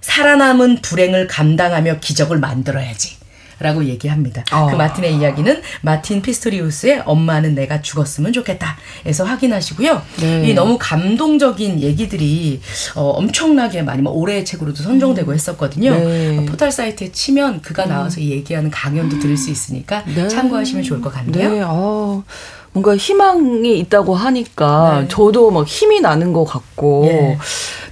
[0.00, 3.21] 살아남은 불행을 감당하며 기적을 만들어야지.
[3.62, 4.44] 라고 얘기합니다.
[4.52, 4.68] 어.
[4.70, 8.76] 그 마틴의 이야기는 마틴 피스토리우스의 엄마는 내가 죽었으면 좋겠다.
[9.06, 10.02] 에서 확인하시고요.
[10.20, 10.48] 네.
[10.48, 12.60] 이 너무 감동적인 얘기들이
[12.96, 15.34] 어, 엄청나게 많이 뭐 올해의 책으로도 선정되고 음.
[15.34, 15.90] 했었거든요.
[15.92, 16.46] 네.
[16.46, 18.26] 포털 사이트에 치면 그가 나와서 음.
[18.26, 20.28] 얘기하는 강연도 들을 수 있으니까 네.
[20.28, 21.50] 참고하시면 좋을 것 같네요.
[21.50, 21.62] 네.
[21.64, 22.24] 어.
[22.72, 25.08] 뭔가 희망이 있다고 하니까 네.
[25.08, 27.38] 저도 막 힘이 나는 것 같고 예.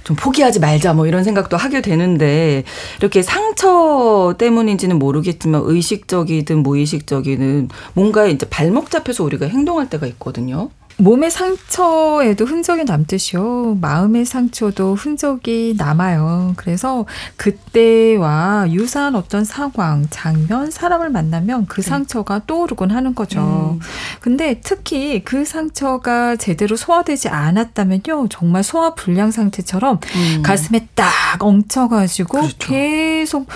[0.03, 2.63] 좀 포기하지 말자 뭐 이런 생각도 하게 되는데
[2.99, 10.69] 이렇게 상처 때문인지는 모르겠지만 의식적이든 무의식적이든 뭔가 이제 발목 잡혀서 우리가 행동할 때가 있거든요.
[11.01, 13.79] 몸의 상처에도 흔적이 남듯이요.
[13.81, 16.53] 마음의 상처도 흔적이 남아요.
[16.57, 17.05] 그래서
[17.37, 21.89] 그때와 유사한 어떤 상황, 장면, 사람을 만나면 그 네.
[21.89, 23.79] 상처가 떠오르곤 하는 거죠.
[23.79, 23.79] 음.
[24.19, 28.27] 근데 특히 그 상처가 제대로 소화되지 않았다면요.
[28.29, 30.43] 정말 소화 불량 상태처럼 음.
[30.43, 32.57] 가슴에 딱 엉쳐가지고 그렇죠.
[32.59, 33.47] 계속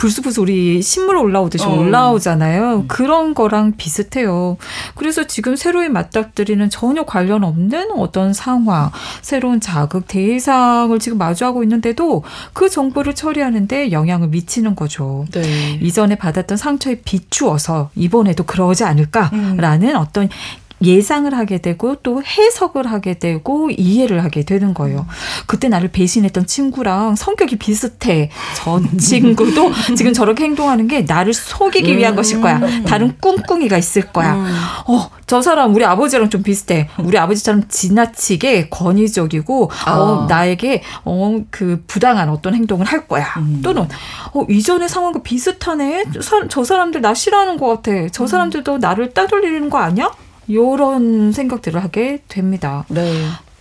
[0.00, 1.74] 불쑥불쑥 우리 신물 올라오듯이 어.
[1.74, 2.76] 올라오잖아요.
[2.76, 2.88] 음.
[2.88, 4.56] 그런 거랑 비슷해요.
[4.94, 12.24] 그래서 지금 새로이 맞닥뜨리는 전혀 관련 없는 어떤 상황, 새로운 자극, 대상을 지금 마주하고 있는데도
[12.54, 15.26] 그 정보를 처리하는데 영향을 미치는 거죠.
[15.32, 15.78] 네.
[15.82, 19.96] 이전에 받았던 상처에 비추어서 이번에도 그러지 않을까라는 음.
[19.96, 20.30] 어떤
[20.82, 25.06] 예상을 하게 되고 또 해석을 하게 되고 이해를 하게 되는 거예요.
[25.46, 28.30] 그때 나를 배신했던 친구랑 성격이 비슷해.
[28.56, 32.60] 전 친구도 지금 저렇게 행동하는 게 나를 속이기 위한 것일 거야.
[32.86, 34.34] 다른 꿍꿍이가 있을 거야.
[34.86, 36.88] 어, 저 사람 우리 아버지랑 좀 비슷해.
[36.98, 43.26] 우리 아버지처럼 지나치게 권위적이고 어, 어 나에게 어, 그 부당한 어떤 행동을 할 거야.
[43.36, 43.60] 음.
[43.62, 43.86] 또는
[44.32, 46.06] 어, 이전의 상황과 비슷하네.
[46.22, 48.08] 저, 저 사람들 나 싫어하는 것 같아.
[48.10, 50.10] 저 사람들도 나를 따돌리는 거 아니야?
[50.52, 52.84] 요런 생각들을 하게 됩니다.
[52.88, 53.12] 네.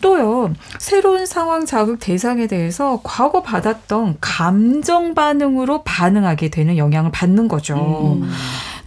[0.02, 8.18] 또요, 새로운 상황 자극 대상에 대해서 과거 받았던 감정 반응으로 반응하게 되는 영향을 받는 거죠.
[8.22, 8.30] 음.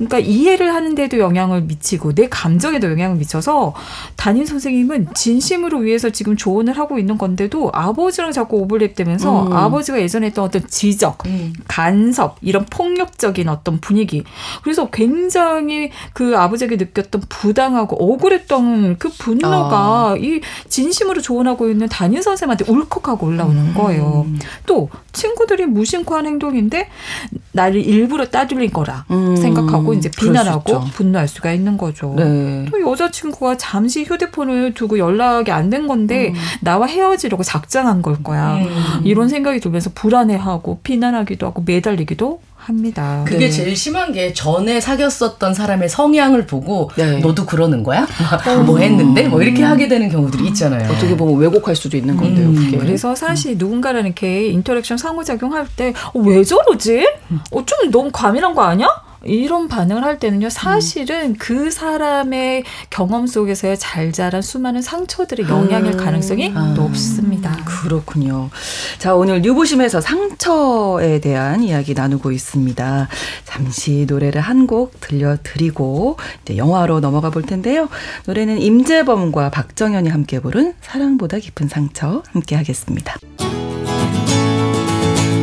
[0.07, 3.75] 그러니까 이해를 하는데도 영향을 미치고 내 감정에도 영향을 미쳐서
[4.17, 9.53] 담임 선생님은 진심으로 위해서 지금 조언을 하고 있는 건데도 아버지랑 자꾸 오버랩되면서 음.
[9.53, 11.53] 아버지가 예전에 했던 어떤 지적, 음.
[11.69, 14.25] 간섭 이런 폭력적인 어떤 분위기
[14.63, 20.17] 그래서 굉장히 그 아버지에게 느꼈던 부당하고 억울했던 그 분노가 아.
[20.19, 23.75] 이 진심으로 조언하고 있는 담임 선생님한테 울컥하고 올라오는 음.
[23.75, 24.27] 거예요.
[24.67, 26.89] 또 친구들이 무심코 한 행동인데
[27.53, 29.37] 나를 일부러 따돌린 거라 음.
[29.37, 32.15] 생각하고 이제 비난하고 분노할 수가 있는 거죠.
[32.17, 32.67] 네.
[32.71, 36.41] 또 여자친구가 잠시 휴대폰을 두고 연락이 안 된 건데 음.
[36.61, 38.57] 나와 헤어지려고 작정한 걸 거야.
[38.57, 39.01] 음.
[39.05, 43.25] 이런 생각이 들면서 불안해하고 비난하기도 하고 매달리기도 합니다.
[43.27, 43.51] 그게 네.
[43.51, 47.19] 제일 심한 게 전에 사귀었었던 사람의 성향을 보고 네.
[47.21, 48.07] 너도 그러는 거야?
[48.67, 49.27] 뭐 했는데?
[49.29, 50.91] 뭐 이렇게 하게 되는 경우들이 있잖아요.
[50.93, 52.49] 어떻게 보면 왜곡할 수도 있는 건데요.
[52.49, 52.77] 음.
[52.79, 53.59] 그래서 사실 음.
[53.59, 57.09] 누군가랑 이렇게 interaction 상호작용할 때왜 어, 저러지?
[57.51, 58.87] 어, 좀 너무 과민한 거 아니야?
[59.25, 61.37] 이런 반응을 할 때는요, 사실은 음.
[61.39, 65.97] 그 사람의 경험 속에서의 자잘한 수많은 상처들의 영향일 음.
[65.97, 66.73] 가능성이 아.
[66.75, 67.57] 높습니다.
[67.65, 68.51] 그렇군요.
[68.99, 73.09] 자, 오늘 뉴부심에서 상처에 대한 이야기 나누고 있습니다.
[73.45, 77.89] 잠시 노래를 한 곡 들려드리고 이제 영화로 넘어가 볼 텐데요.
[78.27, 83.17] 노래는 임재범과 박정현이 함께 부른 사랑보다 깊은 상처 함께 하겠습니다.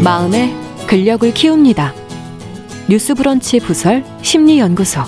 [0.03, 0.55] 마음의
[0.87, 1.93] 근력을 키웁니다.
[2.89, 5.01] 뉴스브런치 부설 심리연구소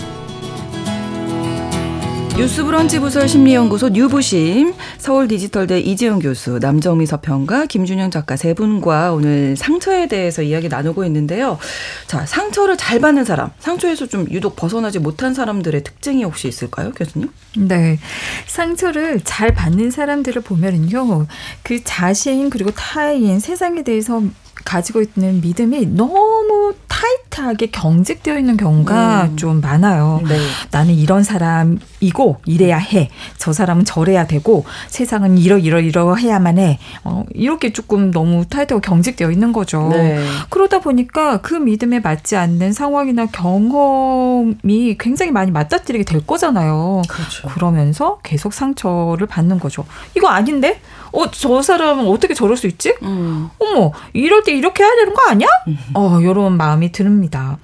[2.37, 9.55] 뉴스브런치 부설 심리연구소 뉴부심 서울 디지털대 이지영 교수 남정미 서평가 김준영 작가 세 분과 오늘
[9.57, 11.57] 상처에 대해서 이야기 나누고 있는데요.
[12.05, 17.29] 자 상처를 잘 받는 사람 상처에서 좀 유독 벗어나지 못한 사람들의 특징이 혹시 있을까요, 교수님?
[17.57, 17.97] 네,
[18.45, 21.25] 상처를 잘 받는 사람들을 보면은요
[21.63, 24.21] 그 자신 그리고 타인 세상에 대해서
[24.63, 29.37] 가지고 있는 믿음이 너무 타이트하게 경직되어 있는 경우가 음.
[29.37, 30.21] 좀 많아요.
[30.27, 30.37] 네.
[30.71, 33.09] 나는 이런 사람이고 이래야 해.
[33.37, 36.79] 저 사람은 저래야 되고 세상은 이러 이러 이러 해야만 해.
[37.03, 39.89] 어, 이렇게 조금 너무 타이트하고 경직되어 있는 거죠.
[39.91, 40.23] 네.
[40.49, 47.01] 그러다 보니까 그 믿음에 맞지 않는 상황이나 경험이 굉장히 많이 맞닥뜨리게 될 거잖아요.
[47.07, 47.47] 그렇죠.
[47.49, 49.85] 그러면서 계속 상처를 받는 거죠.
[50.15, 50.79] 이거 아닌데?
[51.11, 52.93] 어, 저 사람은 어떻게 저럴 수 있지?
[53.03, 53.49] 음.
[53.59, 55.47] 어머, 이럴 때 이렇게 해야 되는 거 아니야?
[55.67, 55.77] 음.
[55.93, 57.57] 어, 요런 마음이 듭니다.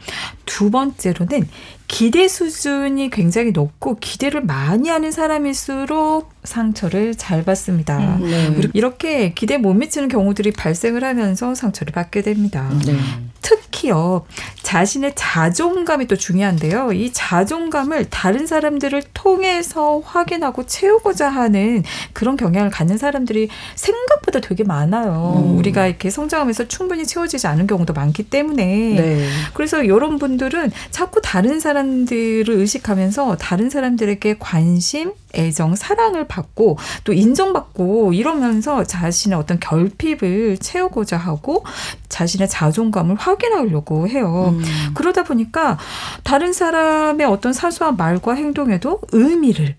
[0.46, 1.48] 두 번째로는
[1.88, 7.98] 기대 수준이 굉장히 높고 기대를 많이 하는 사람일수록 상처를 잘 받습니다.
[7.98, 8.22] 음,
[8.62, 8.70] 네.
[8.74, 12.70] 이렇게 기대 못 미치는 경우들이 발생을 하면서 상처를 받게 됩니다.
[12.86, 12.96] 네.
[13.42, 14.26] 특히요,
[14.64, 16.92] 자신의 자존감이 또 중요한데요.
[16.92, 21.84] 이 자존감을 다른 사람들을 통해서 확인하고 채우고자 하는
[22.14, 25.44] 그런 경향을 갖는 사람들이 생각보다 되게 많아요.
[25.46, 25.58] 음.
[25.58, 28.66] 우리가 이렇게 성장하면서 충분히 채워지지 않은 경우도 많기 때문에.
[28.66, 29.30] 네.
[29.54, 38.14] 그래서 이런 분들은 자꾸 다른 사람들을 의식하면서 다른 사람들에게 관심, 애정, 사랑을 받고 또 인정받고
[38.14, 41.64] 이러면서 자신의 어떤 결핍을 채우고자 하고
[42.10, 44.56] 자신의 자존감을 확인하려고 해요.
[44.58, 44.64] 음.
[44.94, 45.78] 그러다 보니까
[46.24, 49.76] 다른 사람의 어떤 사소한 말과 행동에도 의미를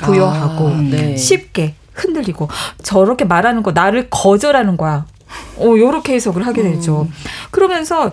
[0.00, 1.16] 부여하고 아, 네.
[1.16, 2.48] 쉽게 흔들리고
[2.82, 5.04] 저렇게 말하는 거 나를 거절하는 거야.
[5.56, 7.02] 어, 요렇게 해석을 하게 되죠.
[7.02, 7.12] 음.
[7.50, 8.12] 그러면서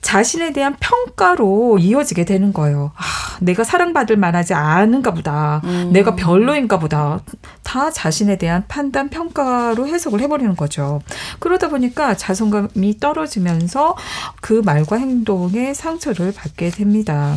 [0.00, 2.92] 자신에 대한 평가로 이어지게 되는 거예요.
[2.96, 3.02] 아,
[3.40, 5.60] 내가 사랑받을 만하지 않은가 보다.
[5.64, 5.90] 음.
[5.92, 7.20] 내가 별로인가 보다.
[7.62, 11.00] 다 자신에 대한 판단, 평가로 해석을 해버리는 거죠.
[11.38, 13.96] 그러다 보니까 자존감이 떨어지면서
[14.40, 17.36] 그 말과 행동에 상처를 받게 됩니다.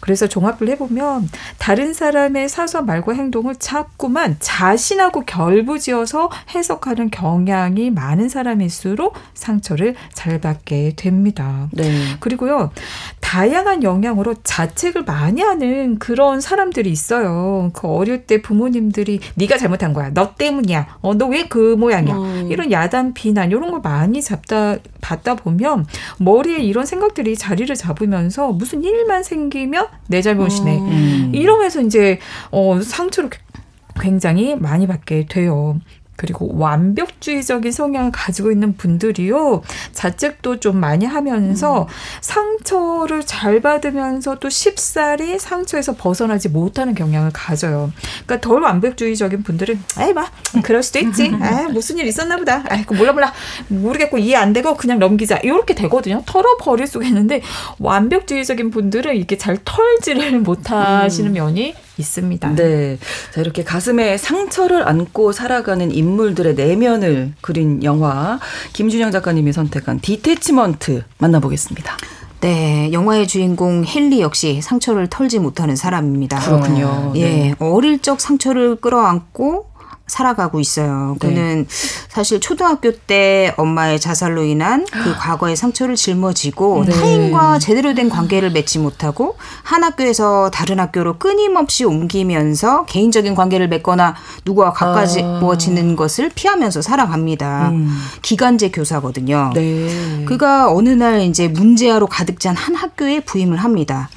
[0.00, 9.14] 그래서 종합을 해보면 다른 사람의 사소한 말과 행동을 자꾸만 자신하고 결부지어서 해석하는 경향이 많은 사람일수록
[9.34, 11.68] 상처를 잘 받게 됩니다.
[11.72, 12.01] 네.
[12.20, 12.70] 그리고요,
[13.20, 17.70] 다양한 영향으로 자책을 많이 하는 그런 사람들이 있어요.
[17.72, 20.10] 그 어릴 때 부모님들이 네가 잘못한 거야.
[20.12, 20.98] 너 때문이야.
[21.00, 22.14] 어, 너 왜 그 모양이야.
[22.14, 22.48] 음.
[22.50, 25.86] 이런 야단, 비난 이런 걸 많이 잡다 받다 보면
[26.18, 30.78] 머리에 이런 생각들이 자리를 잡으면서 무슨 일만 생기면 내 잘못이네.
[30.78, 31.30] 음.
[31.34, 32.18] 이러면서 이제
[32.50, 33.30] 어 상처를
[34.00, 35.78] 굉장히 많이 받게 돼요.
[36.22, 39.62] 그리고 완벽주의적인 성향을 가지고 있는 분들이요.
[39.90, 41.86] 자책도 좀 많이 하면서 음.
[42.20, 47.90] 상처를 잘 받으면서 또 쉽사리 상처에서 벗어나지 못하는 경향을 가져요.
[48.24, 50.30] 그러니까 덜 완벽주의적인 분들은 에이 봐
[50.62, 51.32] 그럴 수도 있지.
[51.42, 52.62] 아 무슨 일 있었나 보다.
[52.68, 53.32] 아이고 몰라 몰라
[53.66, 55.38] 모르겠고 이해 안 되고 그냥 넘기자.
[55.38, 56.22] 이렇게 되거든요.
[56.24, 57.42] 털어 버릴 수가 있는데
[57.80, 61.34] 완벽주의적인 분들은 이게 잘 털지를 못하시는 음.
[61.34, 62.54] 면이 있습니다.
[62.54, 62.98] 네.
[63.32, 68.38] 자, 이렇게 가슴에 상처를 안고 살아가는 인물들의 내면을 그린 영화
[68.72, 71.96] 김준영 작가님이 선택한 디테치먼트 만나보겠습니다.
[72.42, 76.40] 네, 영화의 주인공 헨리 역시 상처를 털지 못하는 사람입니다.
[76.40, 77.12] 그렇군요.
[77.14, 77.54] 예, 네.
[77.60, 79.71] 어릴 적 상처를 끌어안고
[80.12, 81.16] 살아가고 있어요.
[81.20, 81.28] 네.
[81.28, 81.66] 그는
[82.08, 85.16] 사실 초등학교 때 엄마의 자살로 인한 그 아.
[85.18, 86.92] 과거의 상처를 짊어지고 네.
[86.92, 94.14] 타인과 제대로 된 관계를 맺지 못하고 한 학교에서 다른 학교로 끊임없이 옮기면서 개인적인 관계를 맺거나
[94.44, 95.96] 누구와 가까워지는 아.
[95.96, 97.70] 것을 피하면서 살아갑니다.
[97.70, 97.98] 음.
[98.22, 99.50] 기간제 교사거든요.
[99.54, 100.24] 네.
[100.26, 104.08] 그가 어느 날 이제 문제아로 가득 찬 한 학교에 부임을 합니다.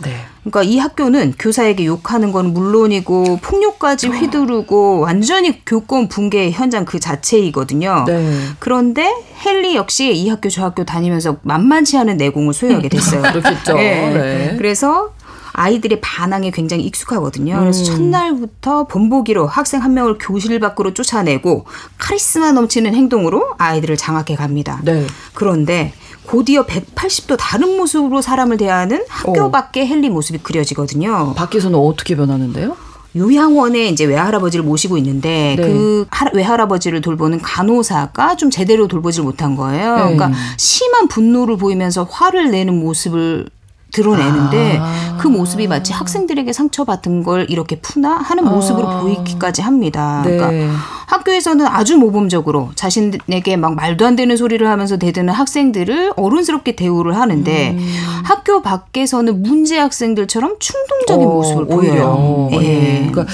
[0.46, 0.52] 네.
[0.52, 8.06] 그러니까 이 학교는 교사에게 욕하는 건 물론이고 폭력까지 휘두르고 완전히 교권 붕괴 현장 그 자체이거든요.
[8.08, 8.38] 네.
[8.60, 9.12] 그런데
[9.46, 13.22] 헨리 역시 이 학교 저 학교 다니면서 만만치 않은 내공을 소유하게 됐어요.
[13.22, 13.74] 그렇겠죠.
[13.74, 14.14] 네.
[14.14, 14.56] 네.
[14.58, 15.12] 그래서
[15.58, 17.58] 아이들의 반항에 굉장히 익숙하거든요.
[17.60, 17.98] 그래서 음.
[18.12, 21.66] 첫날부터 본보기로 학생 한 명을 교실 밖으로 쫓아내고
[21.98, 24.82] 카리스마 넘치는 행동으로 아이들을 장악해 갑니다.
[24.84, 25.08] 네.
[25.34, 25.94] 그런데
[26.26, 29.52] 곧이어 180도 다른 모습으로 사람을 대하는 학교 어.
[29.52, 31.34] 밖의 헨리 모습이 그려지거든요.
[31.36, 32.76] 밖에서는 어떻게 변하는데요?
[33.16, 35.64] 요양원에 이제 외할아버지를 모시고 있는데 네.
[35.64, 39.96] 그 외할아버지를 돌보는 간호사가 좀 제대로 돌보질 못한 거예요.
[39.96, 40.16] 네.
[40.16, 43.48] 그러니까 심한 분노를 보이면서 화를 내는 모습을
[43.96, 45.18] 드러내는데 아.
[45.20, 49.02] 그 모습이 마치 학생들에게 상처받은 걸 이렇게 푸나 하는 모습으로 아.
[49.02, 50.22] 보이기까지 합니다.
[50.26, 50.38] 네.
[50.38, 50.76] 그러니까
[51.08, 57.72] 학교에서는 아주 모범적으로 자신에게 막 말도 안 되는 소리를 하면서 대드는 학생들을 어른스럽게 대우를 하는데
[57.72, 57.96] 음.
[58.26, 62.50] 학교 밖에서는 문제 학생들처럼 충동적인 어, 모습을 보여요.
[62.54, 62.58] 예.
[62.58, 63.10] 네.
[63.12, 63.34] 그러니까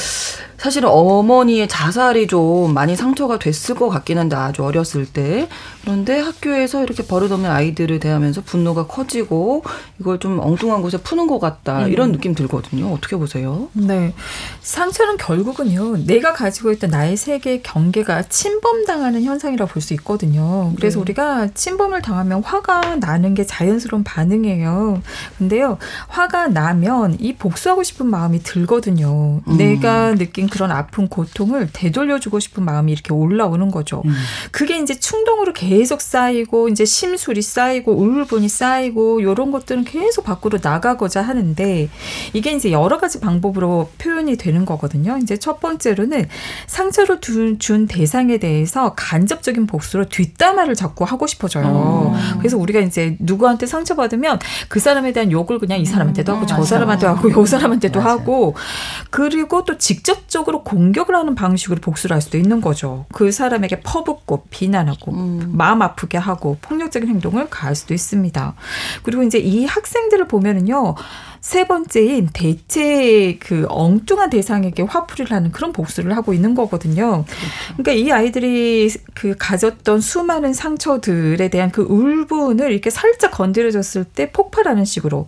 [0.62, 5.50] 사실은 어머니의 자살이 좀 많이 상처가 됐을 것 같긴 한데 아주 어렸을 때
[5.82, 9.64] 그런데 학교에서 이렇게 버릇없는 아이들을 대하면서 분노가 커지고
[10.00, 11.92] 이걸 좀 엉뚱한 곳에 푸는 것 같다 음.
[11.92, 12.94] 이런 느낌 들거든요.
[12.94, 13.70] 어떻게 보세요?
[13.74, 14.14] 네,
[14.62, 20.74] 상처는 결국은요 내가 가지고 있던 나의 세계 경계가 침범당하는 현상이라고 볼수 있거든요.
[20.76, 21.02] 그래서 네.
[21.02, 25.02] 우리가 침범을 당하면 화가 나는 게 자연스러운 반응이에요.
[25.40, 29.42] 근데요 화가 나면 이 복수하고 싶은 마음이 들거든요.
[29.48, 29.58] 음.
[29.58, 34.04] 내가 느낀 그런 아픈 고통을 되돌려주고 싶은 마음이 이렇게 올라오는 거죠.
[34.06, 34.14] 음.
[34.52, 41.22] 그게 이제 충동으로 계속 쌓이고 이제 심술이 쌓이고 울분이 쌓이고 이런 것들은 계속 밖으로 나가고자
[41.22, 41.90] 하는데
[42.34, 45.18] 이게 이제 여러 가지 방법으로 표현이 되는 거거든요.
[45.22, 46.28] 이제 첫 번째로는
[46.68, 47.20] 상처를
[47.60, 51.66] 준 대상에 대해서 간접적인 복수로 뒷담화를 자꾸 하고 싶어져요.
[51.68, 52.16] 어.
[52.38, 56.58] 그래서 우리가 이제 누구한테 상처받으면 그 사람에 대한 욕을 그냥 이 사람한테도 하고 음, 저
[56.58, 56.66] 맞아.
[56.66, 58.12] 사람한테 하고 요 사람한테도 맞아.
[58.12, 58.56] 하고
[59.10, 63.06] 그리고 또 직접적으로 직접적으로 공격을 하는 방식으로 복수를 할 수도 있는 거죠.
[63.14, 65.52] 그 사람에게 퍼붓고 비난하고 음.
[65.62, 68.56] 마음 아프게 하고 폭력적인 행동을 가할 수도 있습니다.
[69.04, 70.96] 그리고 이제 이 학생들을 보면은요.
[71.40, 77.26] 세 번째인 대체 그 엉뚱한 대상에게 화풀이를 하는 그런 복수를 하고 있는 거거든요.
[77.78, 84.84] 그러니까 이 아이들이 그 가졌던 수많은 상처들에 대한 그 울분을 이렇게 살짝 건드려졌을 때 폭발하는
[84.86, 85.28] 식으로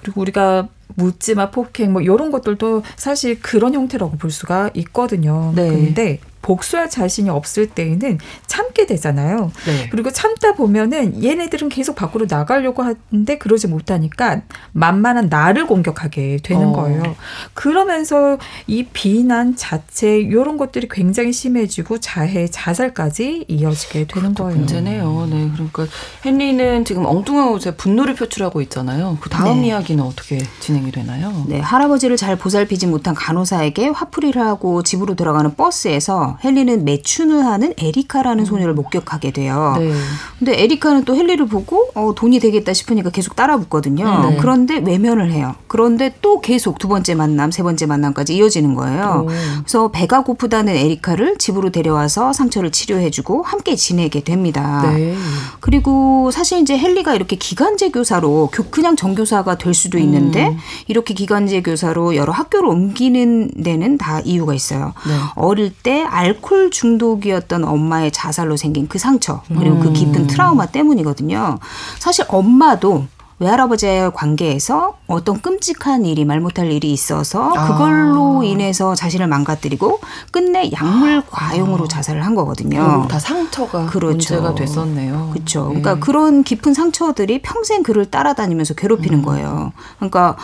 [0.00, 5.52] 그리고 우리가 묻지마 폭행 뭐 이런 것들도 사실 그런 형태라고 볼 수가 있거든요.
[5.54, 5.68] 네.
[5.68, 9.50] 근데 복수할 자신이 없을 때에는 참게 되잖아요.
[9.66, 9.88] 네.
[9.90, 16.72] 그리고 참다 보면은 얘네들은 계속 밖으로 나가려고 하는데 그러지 못하니까 만만한 나를 공격하게 되는 어.
[16.72, 17.16] 거예요.
[17.52, 24.56] 그러면서 이 비난 자체 이런 것들이 굉장히 심해지고 자해 자살까지 이어지게 되는 거예요.
[24.56, 25.26] 문제네요.
[25.28, 25.86] 네, 그러니까
[26.24, 29.18] 헨리는 지금 엉뚱한 곳에 분노를 표출하고 있잖아요.
[29.20, 29.68] 그 다음 네.
[29.68, 31.44] 이야기는 어떻게 진행이 되나요?
[31.48, 38.40] 네, 할아버지를 잘 보살피지 못한 간호사에게 화풀이를 하고 집으로 돌아가는 버스에서 헨리는 매춘을 하는 에리카라는
[38.40, 38.44] 음.
[38.44, 39.74] 소녀를 목격하게 돼요.
[39.78, 39.92] 네.
[40.38, 44.30] 근데 에리카는 또 헨리를 보고 어, 돈이 되겠다 싶으니까 계속 따라 붙거든요.
[44.30, 44.36] 네.
[44.40, 45.54] 그런데 외면을 해요.
[45.66, 49.26] 그런데 또 계속 두 번째 만남, 세 번째 만남까지 이어지는 거예요.
[49.26, 49.30] 오.
[49.58, 54.82] 그래서 배가 고프다는 에리카를 집으로 데려와서 상처를 치료해주고 함께 지내게 됩니다.
[54.92, 55.14] 네.
[55.60, 60.58] 그리고 사실 이제 헨리가 이렇게 기간제 교사로 그냥 정교사가 될 수도 있는데 음.
[60.86, 64.92] 이렇게 기간제 교사로 여러 학교를 옮기는 데는 다 이유가 있어요.
[65.06, 65.14] 네.
[65.34, 70.26] 어릴 때 알코올 중독이었던 엄마의 자살로 생긴 그 상처 그리고 그 깊은 음.
[70.26, 71.58] 트라우마 때문이거든요.
[71.98, 73.06] 사실 엄마도
[73.38, 78.44] 외할아버지의 관계에서 어떤 끔찍한 일이 말 못할 일이 있어서 그걸로 아.
[78.44, 81.88] 인해서 자신을 망가뜨리고 끝내 약물 과용으로 아.
[81.88, 83.06] 자살을 한 거거든요.
[83.10, 84.36] 다 상처가 그렇죠.
[84.36, 85.30] 문제가 됐었네요.
[85.34, 85.68] 그렇죠.
[85.72, 85.80] 네.
[85.80, 89.22] 그러니까 그런 깊은 상처들이 평생 그를 따라다니면서 괴롭히는 음.
[89.22, 89.72] 거예요.
[89.98, 90.36] 그러니까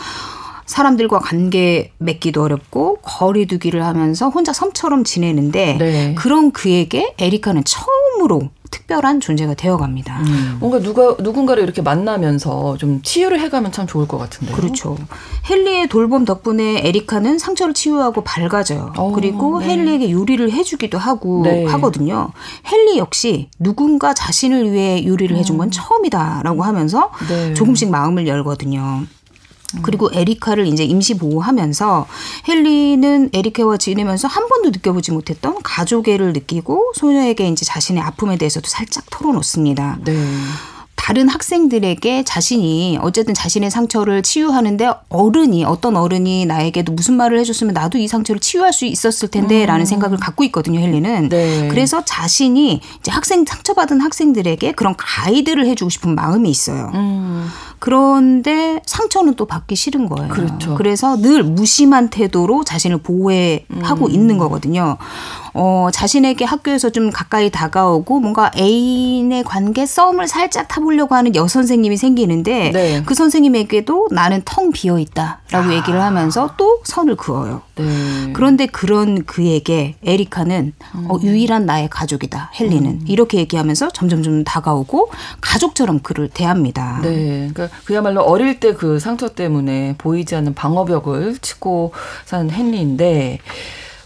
[0.65, 6.15] 사람들과 관계 맺기도 어렵고 거리두기를 하면서 혼자 섬처럼 지내는데 네.
[6.15, 10.19] 그런 그에게 에리카는 처음으로 특별한 존재가 되어갑니다.
[10.21, 10.57] 음.
[10.59, 14.55] 뭔가 누가 누군가를 이렇게 만나면서 좀 치유를 해가면 참 좋을 것 같은데요.
[14.55, 14.97] 그렇죠.
[15.49, 18.93] 헨리의 돌봄 덕분에 에리카는 상처를 치유하고 밝아져요.
[18.97, 19.73] 오, 어, 그리고 네.
[19.73, 21.65] 헨리에게 요리를 해주기도 하고 네.
[21.65, 22.31] 하거든요.
[22.65, 25.71] 헨리 역시 누군가 자신을 위해 요리를 해준 건 음.
[25.71, 27.53] 처음이다라고 하면서 네.
[27.53, 29.05] 조금씩 마음을 열거든요.
[29.81, 32.07] 그리고 에리카를 이제 임시 보호하면서
[32.47, 39.05] 헨리는 에리카와 지내면서 한 번도 느껴보지 못했던 가족애를 느끼고 소녀에게 이제 자신의 아픔에 대해서도 살짝
[39.09, 39.99] 털어놓습니다.
[40.03, 40.13] 네.
[40.95, 47.97] 다른 학생들에게 자신이 어쨌든 자신의 상처를 치유하는데 어른이 어떤 어른이 나에게도 무슨 말을 해줬으면 나도
[47.97, 49.85] 이 상처를 치유할 수 있었을 텐데라는 음.
[49.85, 51.29] 생각을 갖고 있거든요 헬리는.
[51.29, 51.67] 네.
[51.67, 56.91] 그래서 자신이 이제 학생 상처받은 학생들에게 그런 가이드를 해주고 싶은 마음이 있어요.
[56.93, 57.49] 음.
[57.79, 60.29] 그런데 상처는 또 받기 싫은 거예요.
[60.29, 60.75] 그렇죠.
[60.75, 64.11] 그래서 늘 무심한 태도로 자신을 보호하고 음.
[64.11, 64.97] 있는 거거든요.
[65.53, 71.97] 어, 자신에게 학교에서 좀 가까이 다가오고 뭔가 애인의 관계 썸을 살짝 타보려고 하는 여 선생님이
[71.97, 73.03] 생기는데 네.
[73.05, 75.73] 그 선생님에게도 나는 텅 비어 있다라고 아.
[75.73, 77.61] 얘기를 하면서 또 선을 그어요.
[77.75, 78.33] 네.
[78.33, 81.05] 그런데 그런 그에게 에리카는 음.
[81.09, 82.51] 어, 유일한 나의 가족이다.
[82.59, 83.05] 헬리는 음.
[83.07, 85.09] 이렇게 얘기하면서 점점 좀 다가오고
[85.41, 86.99] 가족처럼 그를 대합니다.
[87.01, 91.93] 네, 그러니까 그야말로 어릴 때 그 상처 때문에 보이지 않는 방어벽을 치고
[92.25, 93.39] 산 헨리인데.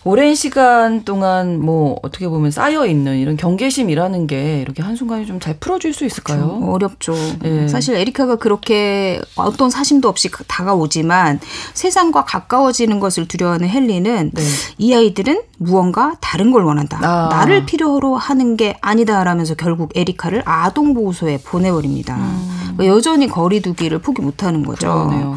[0.04, 5.56] 오랜 시간 동안 뭐 어떻게 보면 쌓여 있는 이런 경계심이라는 게 이렇게 한순간에 좀 잘
[5.60, 6.60] 풀어줄 수 있을까요?
[6.60, 6.72] 그렇죠.
[7.14, 7.16] 어렵죠.
[7.42, 7.68] 네.
[7.68, 11.40] 사실 에리카가 그렇게 어떤 사심도 없이 다가오지만
[11.74, 14.42] 세상과 가까워지는 것을 두려워하는 헬리는 네.
[14.80, 17.00] 이 아이들은 무언가 다른 걸 원한다.
[17.04, 17.30] 아.
[17.30, 22.16] 나를 필요로 하는 게 아니다라면서 결국 에리카를 아동보호소에 보내버립니다.
[22.16, 22.78] 음.
[22.86, 24.88] 여전히 거리두기를 포기 못하는 거죠.
[24.88, 25.36] 그러네요.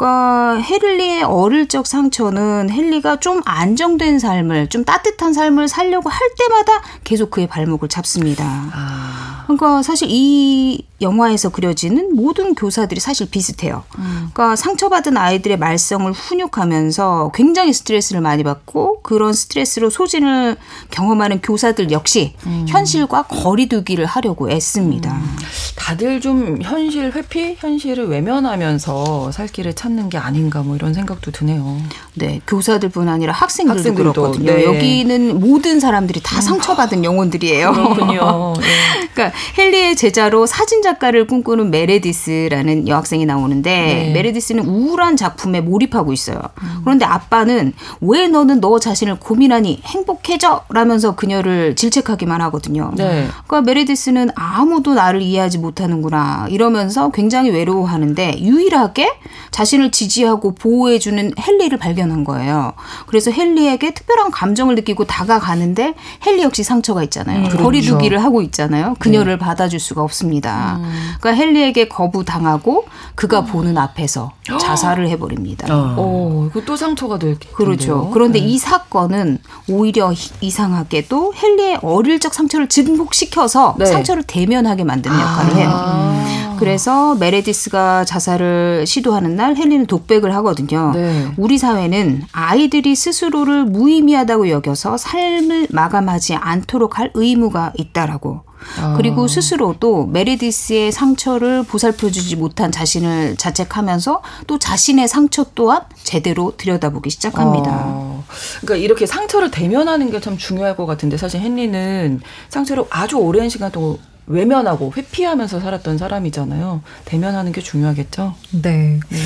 [0.00, 6.82] 그러니까 헨리의 어릴 적 상처는 헨리가 좀 안정된 삶을 좀 따뜻한 삶을 살려고 할 때마다
[7.04, 8.44] 계속 그의 발목을 잡습니다.
[8.72, 9.29] 아.
[9.56, 13.84] 그러니까 사실 이 영화에서 그려지는 모든 교사들이 사실 비슷해요.
[13.98, 14.30] 음.
[14.32, 20.56] 그러니까 상처받은 아이들의 말썽을 훈육하면서 굉장히 스트레스를 많이 받고 그런 스트레스로 소진을
[20.90, 22.66] 경험하는 교사들 역시 음.
[22.68, 25.12] 현실과 거리두기를 하려고 애씁니다.
[25.12, 25.36] 음.
[25.76, 31.80] 다들 좀 현실 회피, 현실을 외면하면서 살 길을 찾는 게 아닌가 뭐 이런 생각도 드네요.
[32.14, 34.52] 네, 교사들뿐 아니라 학생들도, 학생들도 그렇거든요.
[34.52, 34.64] 네.
[34.64, 36.40] 여기는 모든 사람들이 다 음.
[36.42, 37.72] 상처받은 영혼들이에요.
[37.72, 38.52] 그렇군요.
[38.60, 39.08] 네.
[39.14, 44.12] 그러니까 헨리의 제자로 사진 작가를 꿈꾸는 메레디스라는 여학생이 나오는데 네.
[44.12, 46.38] 메레디스는 우울한 작품에 몰입하고 있어요.
[46.62, 46.80] 음.
[46.84, 50.64] 그런데 아빠는 왜 너는 너 자신을 고민하니 행복해져?
[50.70, 52.92] 라면서 그녀를 질책하기만 하거든요.
[52.96, 53.28] 네.
[53.46, 59.12] 그러니까 메레디스는 아무도 나를 이해하지 못하는구나 이러면서 굉장히 외로워하는데 유일하게
[59.50, 62.72] 자신을 지지하고 보호해주는 헨리를 발견한 거예요.
[63.06, 65.94] 그래서 헨리에게 특별한 감정을 느끼고 다가가는데
[66.26, 67.38] 헨리 역시 상처가 있잖아요.
[67.40, 67.64] 음, 그렇죠.
[67.64, 68.96] 거리두기를 하고 있잖아요.
[68.98, 69.29] 그녀를 네.
[69.38, 70.78] 받아줄 수가 없습니다.
[70.80, 71.14] 음.
[71.20, 73.46] 그러니까 헨리에게 거부당하고 그가 음.
[73.46, 75.72] 보는 앞에서 자살을 해버립니다.
[75.74, 78.10] 어, 어 이거 또 상처가 될 그렇죠.
[78.12, 78.46] 그런데 네.
[78.46, 83.86] 이 사건은 오히려 이상하게도 헨리의 어릴 적 상처를 증폭시켜서 네.
[83.86, 85.70] 상처를 대면하게 만드는 역할을 해요.
[85.72, 86.56] 아.
[86.60, 90.92] 그래서 메레디스가 자살을 시도하는 날 헨리는 독백을 하거든요.
[90.94, 91.32] 네.
[91.38, 98.42] 우리 사회는 아이들이 스스로를 무의미하다고 여겨서 삶을 마감하지 않도록 할 의무가 있다라고.
[98.78, 98.94] 아.
[98.96, 107.70] 그리고 스스로도 메리디스의 상처를 보살펴주지 못한 자신을 자책하면서 또 자신의 상처 또한 제대로 들여다보기 시작합니다.
[107.72, 108.22] 아.
[108.60, 113.72] 그러니까 이렇게 상처를 대면하는 게 참 중요할 것 같은데 사실 헨리는 상처를 아주 오랜 시간
[113.72, 113.96] 동안
[114.26, 116.82] 외면하고 회피하면서 살았던 사람이잖아요.
[117.04, 118.34] 대면하는 게 중요하겠죠?
[118.62, 119.00] 네.
[119.08, 119.18] 네.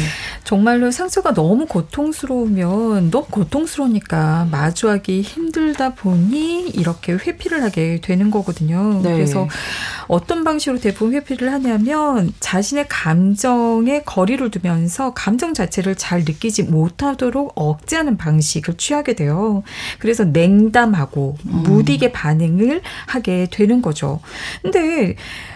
[0.44, 9.00] 정말로 상처가 너무 고통스러우면 너무 고통스러우니까 마주하기 힘들다 보니 이렇게 회피를 하게 되는 거거든요.
[9.02, 9.12] 네.
[9.12, 9.48] 그래서
[10.06, 18.16] 어떤 방식으로 대부분 회피를 하냐면 자신의 감정에 거리를 두면서 감정 자체를 잘 느끼지 못하도록 억제하는
[18.16, 19.62] 방식을 취하게 돼요.
[19.98, 21.62] 그래서 냉담하고 음.
[21.64, 24.20] 무디게 반응을 하게 되는 거죠.
[24.62, 24.83] 근데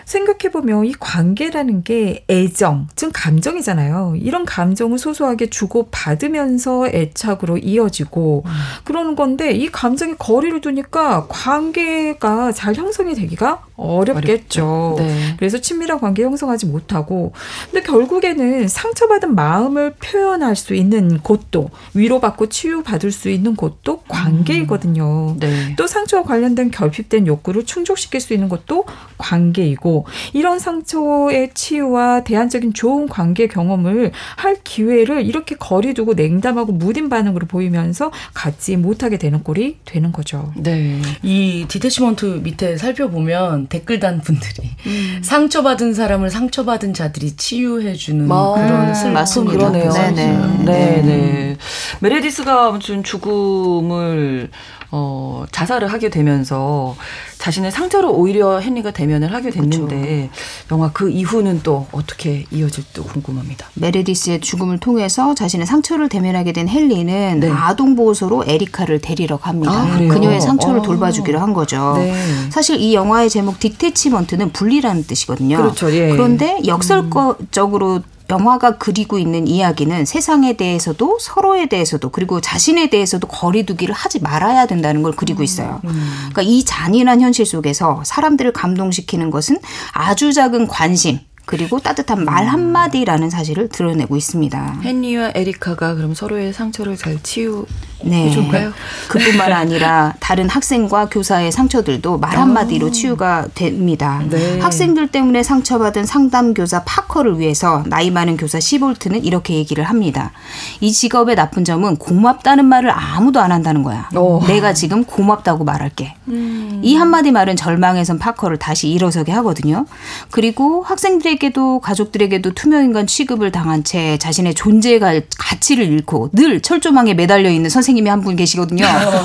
[0.04, 4.14] 생각해보면 이 관계라는 게 애정, 즉 감정이잖아요.
[4.16, 8.50] 이런 감정을 소소하게 주고받으면서 애착으로 이어지고 음.
[8.84, 14.96] 그러는 건데 이 감정에 거리를 두니까 관계가 잘 형성이 되기가 어렵겠죠.
[14.98, 15.34] 네.
[15.38, 17.32] 그래서 친밀한 관계 형성하지 못하고
[17.70, 25.30] 근데 결국에는 상처받은 마음을 표현할 수 있는 곳도 위로받고 치유받을 수 있는 곳도 관계이거든요.
[25.34, 25.38] 음.
[25.38, 25.74] 네.
[25.76, 28.84] 또 상처와 관련된 결핍된 욕구를 충족시킬 수 있는 것도
[29.16, 37.46] 관계이고 이런 상처의 치유와 대안적인 좋은 관계 경험을 할 기회를 이렇게 거리두고 냉담하고 무딘 반응으로
[37.46, 40.52] 보이면서 갖지 못하게 되는 꼴이 되는 거죠.
[40.56, 41.00] 네.
[41.22, 45.20] 이 디테치먼트 밑에 살펴보면 댓글 단 분들이 음.
[45.22, 49.56] 상처받은 사람을 상처받은 자들이 치유해주는 아, 그런 슬픔 맞습니다.
[49.58, 49.92] 그러네요.
[49.92, 50.12] 네네.
[50.14, 51.02] 네 네.
[51.02, 51.56] 네.
[52.00, 54.50] 메레디스가 아무튼 죽음을
[54.90, 56.96] 어, 자살을 하게 되면서
[57.38, 60.30] 자신의 상처로 오히려 헨리가 대면을 하게 됐는데 그렇죠.
[60.72, 63.66] 영화 그 이후는 또 어떻게 이어질지 궁금합니다.
[63.74, 67.50] 메레디스의 죽음을 통해서 자신의 상처를 대면하게 된 헨리는 네.
[67.50, 69.72] 아동 보호소로 에리카를 데리러 갑니다.
[69.72, 70.82] 아, 그녀의 상처를 아.
[70.82, 71.94] 돌봐주기로 한 거죠.
[71.98, 72.14] 네.
[72.50, 75.58] 사실 이 영화의 제목 Detachment는 분리라는 뜻이거든요.
[75.58, 75.92] 그렇죠.
[75.92, 76.10] 예.
[76.10, 78.17] 그런데 역설적으로 음.
[78.30, 85.02] 영화가 그리고 있는 이야기는 세상에 대해서도 서로에 대해서도 그리고 자신에 대해서도 거리두기를 하지 말아야 된다는
[85.02, 85.80] 걸 그리고 있어요.
[85.84, 86.12] 음, 음.
[86.30, 89.58] 그러니까 이 잔인한 현실 속에서 사람들을 감동시키는 것은
[89.92, 92.48] 아주 작은 관심, 그리고 따뜻한 말 음.
[92.48, 94.80] 한마디라는 사실을 드러내고 있습니다.
[94.84, 97.64] 헨리와 에리카가 그럼 서로의 상처를 잘 치유
[98.02, 98.28] 네.
[98.28, 98.72] 해줄까요?
[99.08, 102.90] 그뿐만 아니라 다른 학생과 교사의 상처들도 말 한마디로 아.
[102.90, 104.22] 치유가 됩니다.
[104.28, 104.60] 네.
[104.60, 110.32] 학생들 때문에 상처받은 상담 교사 파커를 위해서 나이 많은 교사 시볼트는 이렇게 얘기를 합니다.
[110.80, 114.08] 이 직업의 나쁜 점은 고맙다는 말을 아무도 안 한다는 거야.
[114.14, 114.42] 오.
[114.46, 116.14] 내가 지금 고맙다고 말할게.
[116.28, 116.80] 음.
[116.82, 119.86] 이 한마디 말은 절망에선 파커를 다시 일어서게 하거든요.
[120.30, 125.00] 그리고 학생들에게도 가족들에게도 투명인간 취급을 당한 채 자신의 존재의
[125.38, 128.84] 가치를 잃고 늘 철조망에 매달려 있는 선생님 선생님이 한 분 계시거든요.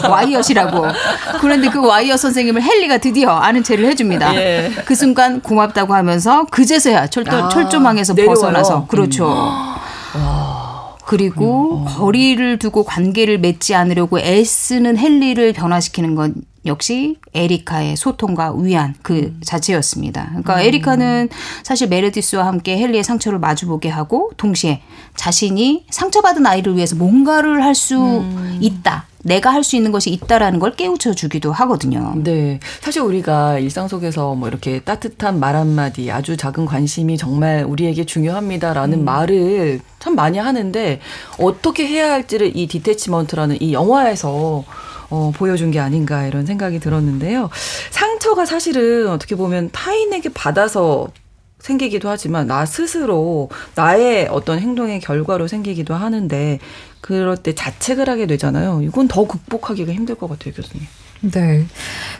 [0.09, 0.86] 와이엇이라고.
[1.41, 4.36] 그런데 그 와이엇 선생님을 헨리가 드디어 아는 체를 해줍니다.
[4.36, 4.72] 예.
[4.86, 8.36] 그 순간 고맙다고 하면서 그제서야 철도, 아, 철조망에서 내려와요.
[8.36, 9.28] 벗어나서 그렇죠.
[10.16, 10.22] 음.
[11.05, 11.86] 그리고 음, 어.
[11.97, 16.36] 거리를 두고 관계를 맺지 않으려고 애쓰는 헨리를 변화시키는 건
[16.66, 19.41] 역시 에리카의 소통과 위안 그 음.
[19.43, 20.28] 자체였습니다.
[20.30, 20.59] 그러니까 음.
[20.59, 21.30] 에리카는
[21.64, 24.82] 사실 메레디스와 함께 헨리의 상처를 마주보게 하고 동시에
[25.16, 28.57] 자신이 상처받은 아이를 위해서 뭔가를 할수 음.
[28.61, 29.05] 있다.
[29.26, 32.14] 내가 할 수 있는 것이 있다라는 걸 깨우쳐 주기도 하거든요.
[32.18, 32.59] 네.
[32.82, 38.99] 사실 우리가 일상 속에서 뭐 이렇게 따뜻한 말 한마디, 아주 작은 관심이 정말 우리에게 중요합니다라는
[38.99, 39.05] 음.
[39.05, 40.99] 말을 참 많이 하는데
[41.39, 44.66] 어떻게 해야 할지를 이 디테치먼트라는 이 영화에서
[45.14, 47.51] 어, 보여준 게 아닌가 이런 생각이 들었는데요.
[47.91, 51.09] 상처가 사실은 어떻게 보면 타인에게 받아서
[51.59, 56.59] 생기기도 하지만 나 스스로 나의 어떤 행동의 결과로 생기기도 하는데
[56.99, 58.82] 그럴 때 자책을 하게 되잖아요.
[58.82, 60.88] 이건 더 극복하기가 힘들 것 같아요, 교수님.
[61.32, 61.65] 네.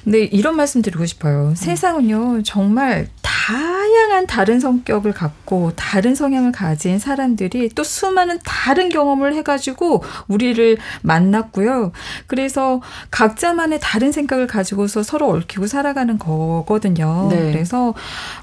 [0.04, 1.50] 근데 이런 말씀 드리고 싶어요.
[1.50, 1.56] 음.
[1.56, 3.08] 세상은요, 정말
[3.46, 11.92] 다양한 다른 성격을 갖고 다른 성향을 가진 사람들이 또 수많은 다른 경험을 해가지고 우리를 만났고요.
[12.28, 12.82] 그래서
[13.12, 17.28] 각자만의 다른 생각을 가지고서 서로 얽히고 살아가는 거거든요.
[17.30, 17.52] 네.
[17.52, 17.94] 그래서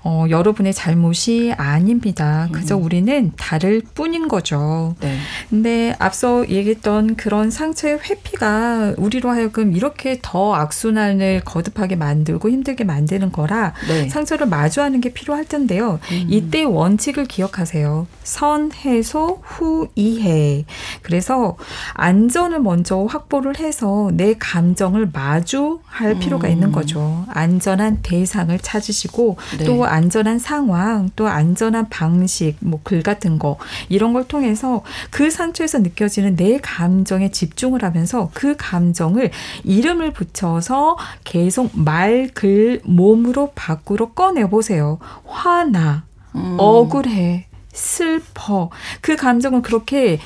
[0.02, 2.48] 어, 여러분의 잘못이 아닙니다.
[2.52, 2.84] 그저 음.
[2.84, 4.96] 우리는 다를 뿐인 거죠.
[5.00, 5.16] 네.
[5.48, 13.32] 근데 앞서 얘기했던 그런 상처의 회피가 우리로 하여금 이렇게 더 악순환을 거듭하게 만들고 힘들게 만드는
[13.32, 14.08] 거라 네.
[14.08, 15.98] 상처를 마주하는 게 필요할 텐데요.
[16.10, 16.26] 음.
[16.28, 18.06] 이때 원칙을 기억하세요.
[18.24, 20.64] 선, 해소, 후, 이해.
[21.02, 21.56] 그래서
[21.94, 26.52] 안전을 먼저 확보를 해서 내 감정을 마주할 필요가 음.
[26.52, 27.24] 있는 거죠.
[27.28, 29.64] 안전한 대상을 찾으시고 네.
[29.64, 33.56] 또 안전한 상황, 또 안전한 방식, 뭐 글 같은 거
[33.88, 39.30] 이런 걸 통해서 그 상처에서 느껴지는 내 감정에 집중을 하면서 그 감정을
[39.64, 44.98] 이름을 붙여 붙여서 계속 말, 글, 몸으로 밖으로 꺼내보세요.
[45.26, 46.56] 화나, 음.
[46.58, 48.70] 억울해, 슬퍼.
[49.02, 50.18] 그 감정을 그렇게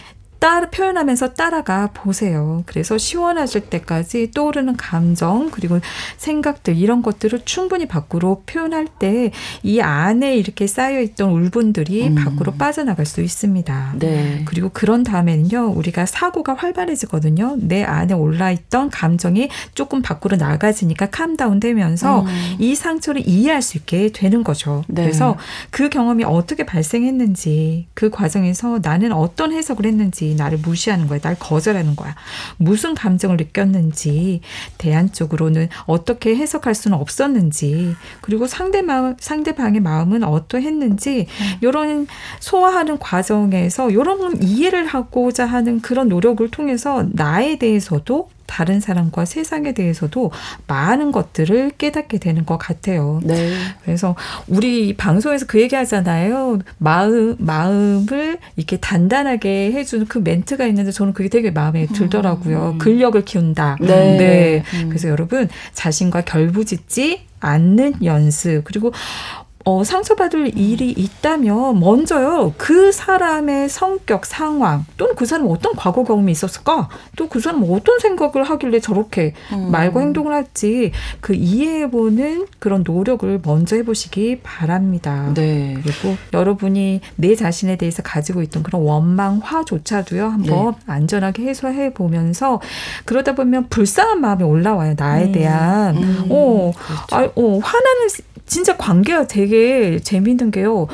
[0.44, 2.64] 따라 표현하면서 따라가 보세요.
[2.66, 5.80] 그래서 시원하실 때까지 떠오르는 감정 그리고
[6.18, 9.30] 생각들 이런 것들을 충분히 밖으로 표현할 때
[9.62, 12.14] 이 안에 이렇게 쌓여 있던 울분들이 음.
[12.16, 13.94] 밖으로 빠져나갈 수 있습니다.
[13.98, 14.42] 네.
[14.44, 17.56] 그리고 그런 다음에는요 우리가 사고가 활발해지거든요.
[17.60, 22.56] 내 안에 올라 있던 감정이 조금 밖으로 나가지니까 캄다운 되면서 음.
[22.58, 24.84] 이 상처를 이해할 수 있게 되는 거죠.
[24.88, 25.02] 네.
[25.02, 25.36] 그래서
[25.70, 31.18] 그 경험이 어떻게 발생했는지 그 과정에서 나는 어떤 해석을 했는지 나를 무시하는 거야.
[31.18, 32.14] 날 거절하는 거야.
[32.56, 34.40] 무슨 감정을 느꼈는지,
[34.78, 41.26] 대안 쪽으로는 어떻게 해석할 수는 없었는지, 그리고 상대 마음, 상대방의 마음은 어떠했는지,
[41.60, 42.06] 이런
[42.40, 50.30] 소화하는 과정에서 이런 이해를 하고자 하는 그런 노력을 통해서 나에 대해서도 다른 사람과 세상에 대해서도
[50.66, 53.20] 많은 것들을 깨닫게 되는 것 같아요.
[53.22, 53.52] 네.
[53.84, 54.14] 그래서
[54.46, 56.58] 우리 방송에서 그 얘기 하잖아요.
[56.78, 62.72] 마음, 마음을 이렇게 단단하게 해주는 그 멘트가 있는데 저는 그게 되게 마음에 들더라고요.
[62.74, 62.78] 음.
[62.78, 63.78] 근력을 키운다.
[63.80, 63.86] 네.
[63.86, 64.64] 네.
[64.74, 64.88] 음.
[64.88, 68.62] 그래서 여러분, 자신과 결부짓지 않는 연습.
[68.64, 68.92] 그리고
[69.64, 76.32] 어, 상처받을 일이 있다면 먼저요 그 사람의 성격 상황 또는 그 사람 어떤 과거 경험이
[76.32, 79.72] 있었을까 또 그 사람 어떤 생각을 하길래 저렇게 음.
[79.72, 85.32] 말과 행동을 할지 그 이해해보는 그런 노력을 먼저 해보시기 바랍니다.
[85.34, 85.76] 네.
[85.82, 90.78] 그리고 여러분이 내 자신에 대해서 가지고 있던 그런 원망화조차도요 한번 네.
[90.86, 92.60] 안전하게 해소해 보면서
[93.04, 95.32] 그러다 보면 불쌍한 마음이 올라와요 나에 음.
[95.32, 96.26] 대한 음.
[96.30, 97.16] 어, 그렇죠.
[97.16, 98.08] 아, 어 화나는
[98.46, 100.86] 진짜 관계가 되게 재미있는 게요.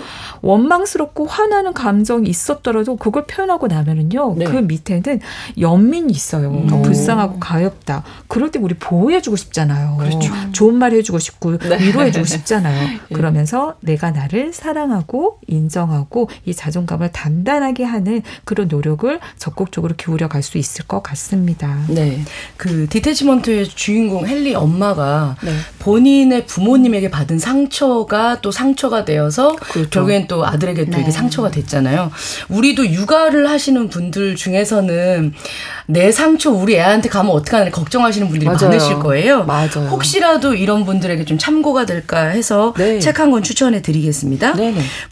[0.42, 4.34] 원망스럽고 화나는 감정이 있었더라도 그걸 표현하고 나면은요.
[4.38, 4.44] 네.
[4.44, 5.20] 그 밑에는
[5.58, 6.50] 연민이 있어요.
[6.50, 6.82] 음.
[6.82, 8.04] 불쌍하고 가엽다.
[8.28, 9.96] 그럴 때 우리 보호해주고 싶잖아요.
[9.96, 10.32] 그렇죠.
[10.52, 11.78] 좋은 말 해주고 싶고 네.
[11.80, 12.88] 위로해주고 싶잖아요.
[12.88, 13.00] 네.
[13.14, 20.56] 그러면서 내가 나를 사랑하고 인정하고 이 자존감을 단단하게 하는 그런 노력을 적극적으로 기울여 갈 수
[20.56, 21.76] 있을 것 같습니다.
[21.88, 22.22] 네.
[22.56, 25.52] 그 디테치먼트의 주인공 헨리 엄마가 네.
[25.78, 29.90] 본인의 부모님에게 받은 상처가 또 상처가 되어서 그렇죠.
[29.90, 31.00] 결국엔 또 아들에게 또 네.
[31.02, 32.10] 이게 상처가 됐잖아요.
[32.48, 35.32] 우리도 육아를 하시는 분들 중에서는
[35.86, 38.68] 내 상처 우리 애한테 가면 어떡하나 걱정하시는 분들이 맞아요.
[38.68, 39.44] 많으실 거예요.
[39.44, 39.88] 맞아요.
[39.90, 42.98] 혹시라도 이런 분들에게 좀 참고가 될까 해서 네.
[43.00, 44.54] 책한 권 추천해 드리겠습니다.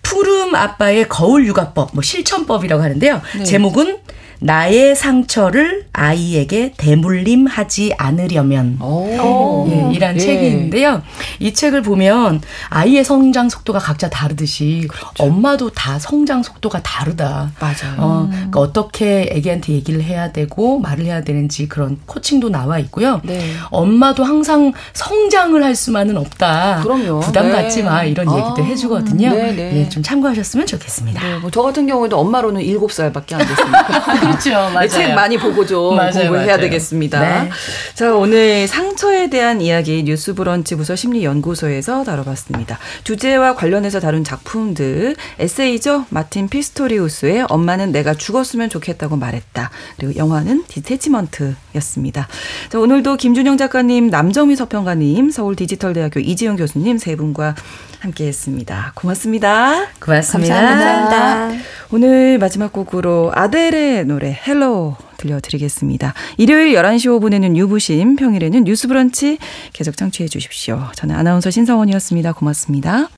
[0.03, 3.21] 푸름 아빠의 거울 육아법, 뭐 실천법이라고 하는데요.
[3.39, 3.45] 네.
[3.45, 3.99] 제목은
[4.41, 10.19] 나의 상처를 아이에게 대물림하지 않으려면 예, 이란 예.
[10.19, 11.03] 책이 있는데요.
[11.41, 15.25] 이 책을 보면 아이의 성장 속도가 각자 다르듯이 그렇죠.
[15.25, 17.51] 엄마도 다 성장 속도가 다르다.
[17.59, 17.97] 맞아요.
[17.99, 23.21] 어, 그러니까 어떻게 애기한테 얘기를 해야 되고 말을 해야 되는지 그런 코칭도 나와 있고요.
[23.25, 23.41] 네.
[23.71, 26.81] 엄마도 항상 성장을 할 수만은 없다.
[26.83, 27.21] 그럼요.
[27.21, 27.53] 부담 네.
[27.53, 28.37] 갖지 마 이런 아.
[28.37, 29.31] 얘기도 해주거든요.
[29.31, 29.81] 네, 네.
[29.81, 31.21] 예, 좀 참고하셨으면 좋겠습니다.
[31.21, 34.28] 네, 뭐저 같은 경우에도 엄마로는 7살밖에 안 됐습니다.
[34.29, 34.51] 그렇죠.
[34.73, 34.89] 맞아요.
[34.89, 36.61] 책 많이 보고 좀 맞아요, 공부해야 맞아요.
[36.61, 37.21] 되겠습니다.
[37.21, 37.51] 네.
[37.95, 42.79] 자, 오늘 상처에 대한 이야기 뉴스 브런치 부설 심리 연구소에서 다뤄봤습니다.
[43.05, 46.07] 주제와 관련해서 다룬 작품들 에세이죠.
[46.11, 49.71] 마틴 피스토리우스의 엄마는 내가 죽었으면 좋겠다고 말했다.
[49.97, 52.29] 그리고 영화는 디테치먼트였습니다.
[52.69, 57.55] 자, 오늘도 김준영 작가님, 남정미 서평가님, 서울 디지털대학교 이지영 교수님 세 분과
[58.01, 58.93] 함께했습니다.
[58.95, 59.87] 고맙습니다.
[60.01, 60.55] 고맙습니다.
[60.55, 61.65] 감사합니다.
[61.91, 66.13] 오늘 마지막 곡으로 아델의 노래 헬로 들려드리겠습니다.
[66.39, 69.39] 일요일 11시 5분에는 유부심, 평일에는 뉴스 브런치
[69.73, 70.89] 계속 청취해 주십시오.
[70.97, 72.33] 저는 아나운서 신성원이었습니다.
[72.33, 73.07] 고맙습니다.